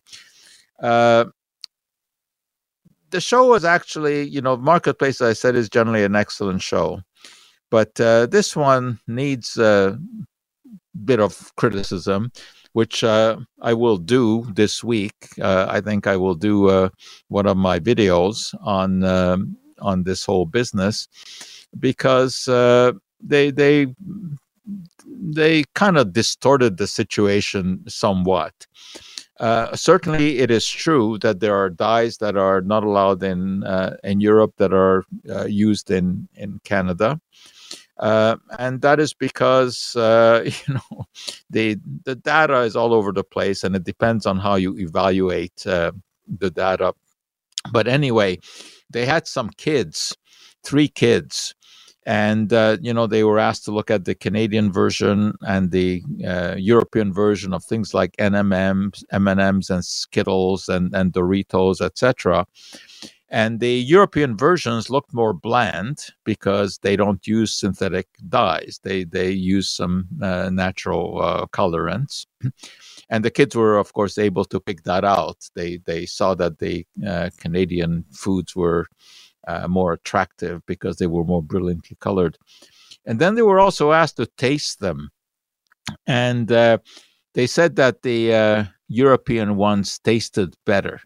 Uh, 0.82 1.26
the 3.12 3.22
show 3.22 3.48
was 3.48 3.64
actually, 3.64 4.24
you 4.28 4.42
know, 4.42 4.58
Marketplace, 4.58 5.22
as 5.22 5.30
I 5.30 5.34
said, 5.34 5.56
is 5.56 5.70
generally 5.70 6.04
an 6.04 6.16
excellent 6.16 6.62
show, 6.62 7.00
but 7.70 7.98
uh, 8.02 8.26
this 8.26 8.54
one 8.54 9.00
needs 9.08 9.58
bit 11.06 11.20
of 11.20 11.56
criticism 11.56 12.32
which 12.74 13.04
uh, 13.04 13.38
I 13.62 13.74
will 13.74 13.98
do 13.98 14.46
this 14.54 14.84
week. 14.84 15.30
Uh, 15.40 15.68
I 15.70 15.80
think 15.80 16.06
I 16.06 16.18
will 16.18 16.36
do 16.36 16.70
uh, 16.70 16.90
one 17.30 17.46
of 17.46 17.56
my 17.56 17.80
videos 17.80 18.54
on 18.62 19.04
um, 19.04 19.56
on 19.80 20.04
this 20.04 20.26
whole 20.26 20.46
business 20.46 21.08
because 21.80 22.48
uh, 22.48 22.92
they 23.22 23.52
they 23.52 23.88
they 25.06 25.64
kind 25.76 25.98
of 25.98 26.14
distorted 26.14 26.78
the 26.78 26.88
situation 26.88 27.84
somewhat. 27.88 28.68
Uh, 29.40 29.76
certainly, 29.76 30.40
it 30.40 30.52
is 30.52 30.68
true 30.68 31.18
that 31.20 31.40
there 31.40 31.56
are 31.56 31.70
dyes 31.70 32.18
that 32.18 32.38
are 32.38 32.62
not 32.62 32.84
allowed 32.84 33.22
in 33.24 33.64
uh, 33.64 33.96
in 34.04 34.20
Europe 34.20 34.54
that 34.58 34.74
are 34.74 35.04
used 35.48 35.92
in 35.92 36.28
in 36.36 36.60
Canada. 36.64 37.20
Uh, 37.98 38.38
and 38.58 38.82
that 38.82 39.00
is 39.00 39.14
because 39.14 39.96
uh, 39.96 40.44
you 40.68 40.74
know 40.74 41.06
the 41.50 41.78
the 42.06 42.16
data 42.16 42.62
is 42.62 42.76
all 42.76 42.94
over 42.94 43.12
the 43.12 43.24
place, 43.24 43.64
and 43.64 43.76
it 43.76 43.84
depends 43.84 44.26
on 44.26 44.38
how 44.38 44.56
you 44.56 44.78
evaluate 44.78 45.66
uh, 45.68 45.92
the 46.40 46.50
data. 46.50 46.94
But 47.72 47.88
anyway, 47.88 48.40
they 48.90 49.06
had 49.06 49.28
some 49.28 49.50
kids, 49.58 50.16
three 50.64 50.88
kids, 50.88 51.56
and 52.06 52.52
uh, 52.52 52.78
you 52.82 52.94
know 52.94 53.08
they 53.08 53.24
were 53.24 53.40
asked 53.40 53.66
to 53.66 53.72
look 53.72 53.92
at 53.92 54.06
the 54.06 54.16
Canadian 54.16 54.72
version 54.72 55.34
and 55.42 55.72
the 55.72 56.04
uh, 56.28 56.56
European 56.58 57.14
version 57.14 57.54
of 57.54 57.64
things 57.64 57.94
like 57.94 58.16
M&Ms, 58.18 59.04
M&Ms, 59.12 59.70
and 59.70 59.86
Skittles 59.86 60.68
and 60.68 60.94
and 60.96 61.14
Doritos, 61.14 61.80
etc. 61.80 62.46
And 63.34 63.60
the 63.60 63.74
European 63.74 64.38
versions 64.38 64.92
look 64.92 65.12
more 65.12 65.34
bland 65.34 66.06
because 66.24 66.78
they 66.78 66.96
don't 66.96 67.26
use 67.26 67.52
synthetic 67.52 68.08
dyes. 68.30 68.80
They 68.84 69.06
they 69.06 69.32
use 69.32 69.72
some 69.72 70.08
uh, 70.22 70.52
natural 70.52 71.20
uh, 71.20 71.46
colorants. 71.48 72.28
And 73.10 73.26
the 73.26 73.32
kids 73.32 73.56
were, 73.56 73.78
of 73.78 73.94
course, 73.94 74.18
able 74.18 74.46
to 74.46 74.60
pick 74.60 74.84
that 74.84 75.04
out. 75.04 75.50
They 75.56 75.78
they 75.78 76.06
saw 76.06 76.36
that 76.36 76.60
the 76.60 76.86
uh, 77.06 77.32
Canadian 77.38 78.06
foods 78.12 78.56
were 78.56 78.86
uh, 79.48 79.68
more 79.68 79.94
attractive 79.94 80.62
because 80.68 80.98
they 80.98 81.08
were 81.08 81.26
more 81.26 81.44
brilliantly 81.44 81.98
colored. 82.00 82.38
And 83.06 83.20
then 83.20 83.36
they 83.36 83.42
were 83.42 83.60
also 83.60 83.92
asked 83.92 84.18
to 84.18 84.28
taste 84.38 84.80
them, 84.80 85.10
and 86.06 86.52
uh, 86.52 86.78
they 87.34 87.48
said 87.48 87.76
that 87.76 88.04
the 88.04 88.34
uh, 88.34 88.64
European 88.88 89.58
ones 89.58 90.00
tasted 90.00 90.56
better 90.66 91.02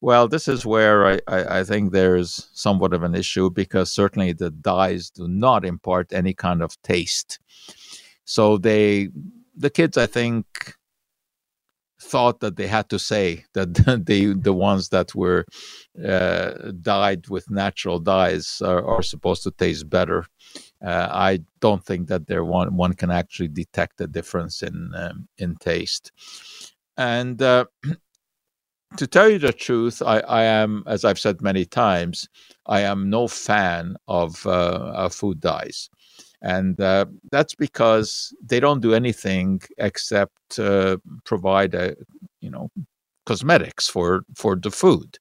well, 0.00 0.28
this 0.28 0.48
is 0.48 0.64
where 0.64 1.06
I, 1.06 1.20
I, 1.26 1.58
I, 1.60 1.64
think 1.64 1.92
there's 1.92 2.48
somewhat 2.52 2.92
of 2.92 3.02
an 3.02 3.14
issue 3.14 3.50
because 3.50 3.90
certainly 3.90 4.32
the 4.32 4.50
dyes 4.50 5.10
do 5.10 5.26
not 5.26 5.64
impart 5.64 6.12
any 6.12 6.34
kind 6.34 6.62
of 6.62 6.80
taste. 6.82 7.40
So 8.24 8.58
they, 8.58 9.08
the 9.56 9.70
kids, 9.70 9.96
I 9.96 10.06
think, 10.06 10.46
thought 12.00 12.38
that 12.40 12.56
they 12.56 12.66
had 12.66 12.88
to 12.90 12.98
say 12.98 13.44
that 13.54 13.74
the 14.06 14.34
the 14.34 14.52
ones 14.52 14.90
that 14.90 15.14
were 15.14 15.44
uh, 16.06 16.52
dyed 16.80 17.28
with 17.28 17.50
natural 17.50 17.98
dyes 17.98 18.62
are, 18.64 18.84
are 18.84 19.02
supposed 19.02 19.42
to 19.42 19.50
taste 19.50 19.90
better. 19.90 20.24
Uh, 20.84 21.08
I 21.10 21.40
don't 21.60 21.84
think 21.84 22.08
that 22.08 22.28
there 22.28 22.44
one 22.44 22.76
one 22.76 22.94
can 22.94 23.10
actually 23.10 23.48
detect 23.48 24.00
a 24.00 24.06
difference 24.06 24.62
in 24.62 24.92
um, 24.94 25.28
in 25.38 25.56
taste. 25.56 26.12
And 26.96 27.40
uh, 27.42 27.66
to 28.96 29.06
tell 29.06 29.28
you 29.28 29.38
the 29.38 29.52
truth, 29.52 30.02
I, 30.04 30.20
I, 30.20 30.42
am, 30.44 30.82
as 30.86 31.04
I've 31.04 31.18
said 31.18 31.42
many 31.42 31.64
times, 31.64 32.28
I 32.66 32.80
am 32.80 33.10
no 33.10 33.28
fan 33.28 33.96
of, 34.08 34.46
uh, 34.46 35.08
food 35.08 35.40
dyes. 35.40 35.90
And 36.40 36.80
uh, 36.80 37.06
that's 37.30 37.54
because 37.54 38.32
they 38.42 38.60
don't 38.60 38.80
do 38.80 38.94
anything 38.94 39.60
except 39.78 40.58
uh, 40.58 40.98
provide 41.24 41.74
a, 41.74 41.96
you 42.40 42.50
know, 42.50 42.70
cosmetics 43.26 43.88
for, 43.88 44.22
for 44.36 44.56
the 44.56 44.70
food. 44.70 45.18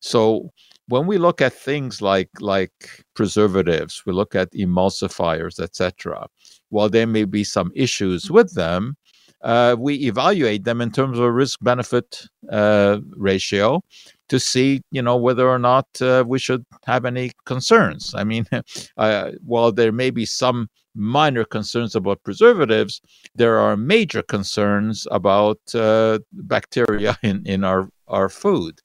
So 0.00 0.50
when 0.90 1.06
we 1.06 1.18
look 1.18 1.40
at 1.40 1.52
things 1.52 2.02
like 2.02 2.30
like 2.40 3.04
preservatives, 3.14 4.02
we 4.04 4.12
look 4.12 4.34
at 4.34 4.50
emulsifiers, 4.52 5.60
etc. 5.60 6.26
While 6.70 6.88
there 6.88 7.06
may 7.06 7.24
be 7.24 7.44
some 7.44 7.70
issues 7.76 8.28
with 8.30 8.54
them, 8.54 8.96
uh, 9.42 9.76
we 9.78 9.94
evaluate 10.06 10.64
them 10.64 10.80
in 10.80 10.90
terms 10.90 11.18
of 11.18 11.32
risk 11.32 11.58
benefit 11.62 12.26
uh, 12.50 12.98
ratio 13.16 13.82
to 14.28 14.38
see 14.38 14.82
you 14.90 15.02
know 15.02 15.16
whether 15.16 15.48
or 15.48 15.58
not 15.58 15.86
uh, 16.00 16.24
we 16.26 16.38
should 16.38 16.64
have 16.86 17.04
any 17.04 17.32
concerns. 17.44 18.14
I 18.14 18.24
mean 18.24 18.46
uh, 18.96 19.32
while 19.44 19.72
there 19.72 19.92
may 19.92 20.10
be 20.10 20.26
some 20.26 20.68
minor 20.94 21.44
concerns 21.44 21.94
about 21.94 22.22
preservatives 22.24 23.00
there 23.36 23.58
are 23.58 23.76
major 23.76 24.22
concerns 24.22 25.06
about 25.12 25.60
uh, 25.72 26.18
bacteria 26.32 27.16
in, 27.22 27.46
in 27.46 27.62
our, 27.62 27.88
our 28.08 28.28
food. 28.28 28.80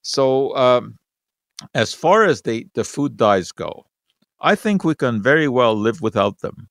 So 0.00 0.56
um, 0.56 0.98
as 1.74 1.94
far 1.94 2.24
as 2.24 2.42
the, 2.42 2.66
the 2.74 2.84
food 2.84 3.16
dyes 3.16 3.52
go 3.52 3.86
i 4.40 4.54
think 4.54 4.84
we 4.84 4.94
can 4.94 5.22
very 5.22 5.48
well 5.48 5.74
live 5.74 6.00
without 6.00 6.40
them 6.40 6.68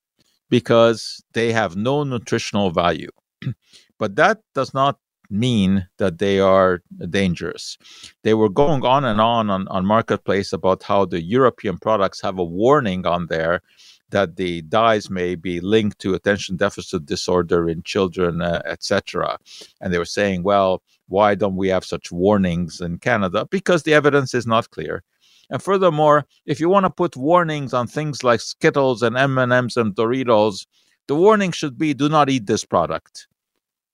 because 0.50 1.22
they 1.32 1.52
have 1.52 1.76
no 1.76 2.04
nutritional 2.04 2.70
value. 2.70 3.10
but 3.98 4.16
that 4.16 4.40
does 4.54 4.74
not 4.74 4.98
mean 5.30 5.88
that 5.98 6.18
they 6.18 6.38
are 6.38 6.82
dangerous. 7.10 7.78
They 8.22 8.34
were 8.34 8.50
going 8.50 8.84
on 8.84 9.04
and 9.04 9.20
on, 9.20 9.50
on 9.50 9.66
on 9.68 9.86
marketplace 9.86 10.52
about 10.52 10.82
how 10.82 11.06
the 11.06 11.22
European 11.22 11.78
products 11.78 12.20
have 12.20 12.38
a 12.38 12.44
warning 12.44 13.06
on 13.06 13.26
there 13.26 13.62
that 14.10 14.36
the 14.36 14.62
dyes 14.62 15.10
may 15.10 15.34
be 15.34 15.60
linked 15.60 15.98
to 15.98 16.14
attention 16.14 16.56
deficit 16.56 17.04
disorder 17.04 17.68
in 17.68 17.82
children, 17.82 18.42
uh, 18.42 18.62
etc. 18.64 19.38
And 19.80 19.92
they 19.92 19.98
were 19.98 20.04
saying, 20.04 20.44
well, 20.44 20.82
why 21.08 21.34
don't 21.34 21.56
we 21.56 21.68
have 21.68 21.84
such 21.84 22.12
warnings 22.12 22.80
in 22.80 22.98
Canada? 22.98 23.46
Because 23.50 23.82
the 23.82 23.94
evidence 23.94 24.32
is 24.32 24.46
not 24.46 24.70
clear. 24.70 25.02
And 25.50 25.62
furthermore, 25.62 26.26
if 26.46 26.60
you 26.60 26.68
want 26.68 26.84
to 26.84 26.90
put 26.90 27.16
warnings 27.16 27.74
on 27.74 27.86
things 27.86 28.24
like 28.24 28.40
Skittles 28.40 29.02
and 29.02 29.16
M&Ms 29.16 29.76
and 29.76 29.94
Doritos, 29.94 30.66
the 31.06 31.14
warning 31.14 31.52
should 31.52 31.78
be 31.78 31.94
do 31.94 32.08
not 32.08 32.30
eat 32.30 32.46
this 32.46 32.64
product 32.64 33.28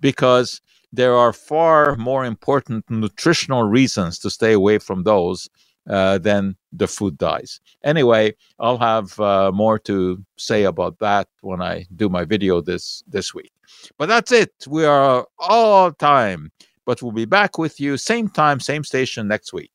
because 0.00 0.60
there 0.92 1.14
are 1.14 1.32
far 1.32 1.96
more 1.96 2.24
important 2.24 2.88
nutritional 2.90 3.64
reasons 3.64 4.18
to 4.20 4.30
stay 4.30 4.52
away 4.52 4.78
from 4.78 5.04
those 5.04 5.48
uh, 5.88 6.18
than 6.18 6.56
the 6.72 6.86
food 6.86 7.18
dyes. 7.18 7.60
Anyway, 7.84 8.34
I'll 8.58 8.78
have 8.78 9.18
uh, 9.18 9.50
more 9.52 9.78
to 9.80 10.24
say 10.36 10.64
about 10.64 10.98
that 10.98 11.28
when 11.40 11.62
I 11.62 11.86
do 11.96 12.08
my 12.08 12.24
video 12.24 12.60
this 12.60 13.02
this 13.08 13.34
week. 13.34 13.52
But 13.98 14.06
that's 14.06 14.32
it. 14.32 14.52
We 14.68 14.84
are 14.84 15.26
all 15.38 15.92
time. 15.92 16.52
But 16.86 17.02
we'll 17.02 17.12
be 17.12 17.24
back 17.24 17.58
with 17.58 17.78
you 17.78 17.96
same 17.96 18.28
time, 18.28 18.58
same 18.58 18.84
station 18.84 19.28
next 19.28 19.52
week. 19.52 19.70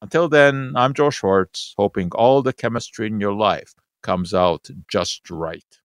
Until 0.00 0.28
then, 0.28 0.72
I'm 0.76 0.94
Joe 0.94 1.08
Schwarcz, 1.08 1.74
hoping 1.76 2.10
all 2.12 2.40
the 2.42 2.52
chemistry 2.52 3.06
in 3.08 3.20
your 3.20 3.34
life 3.34 3.74
comes 4.02 4.32
out 4.32 4.70
just 4.88 5.28
right. 5.30 5.81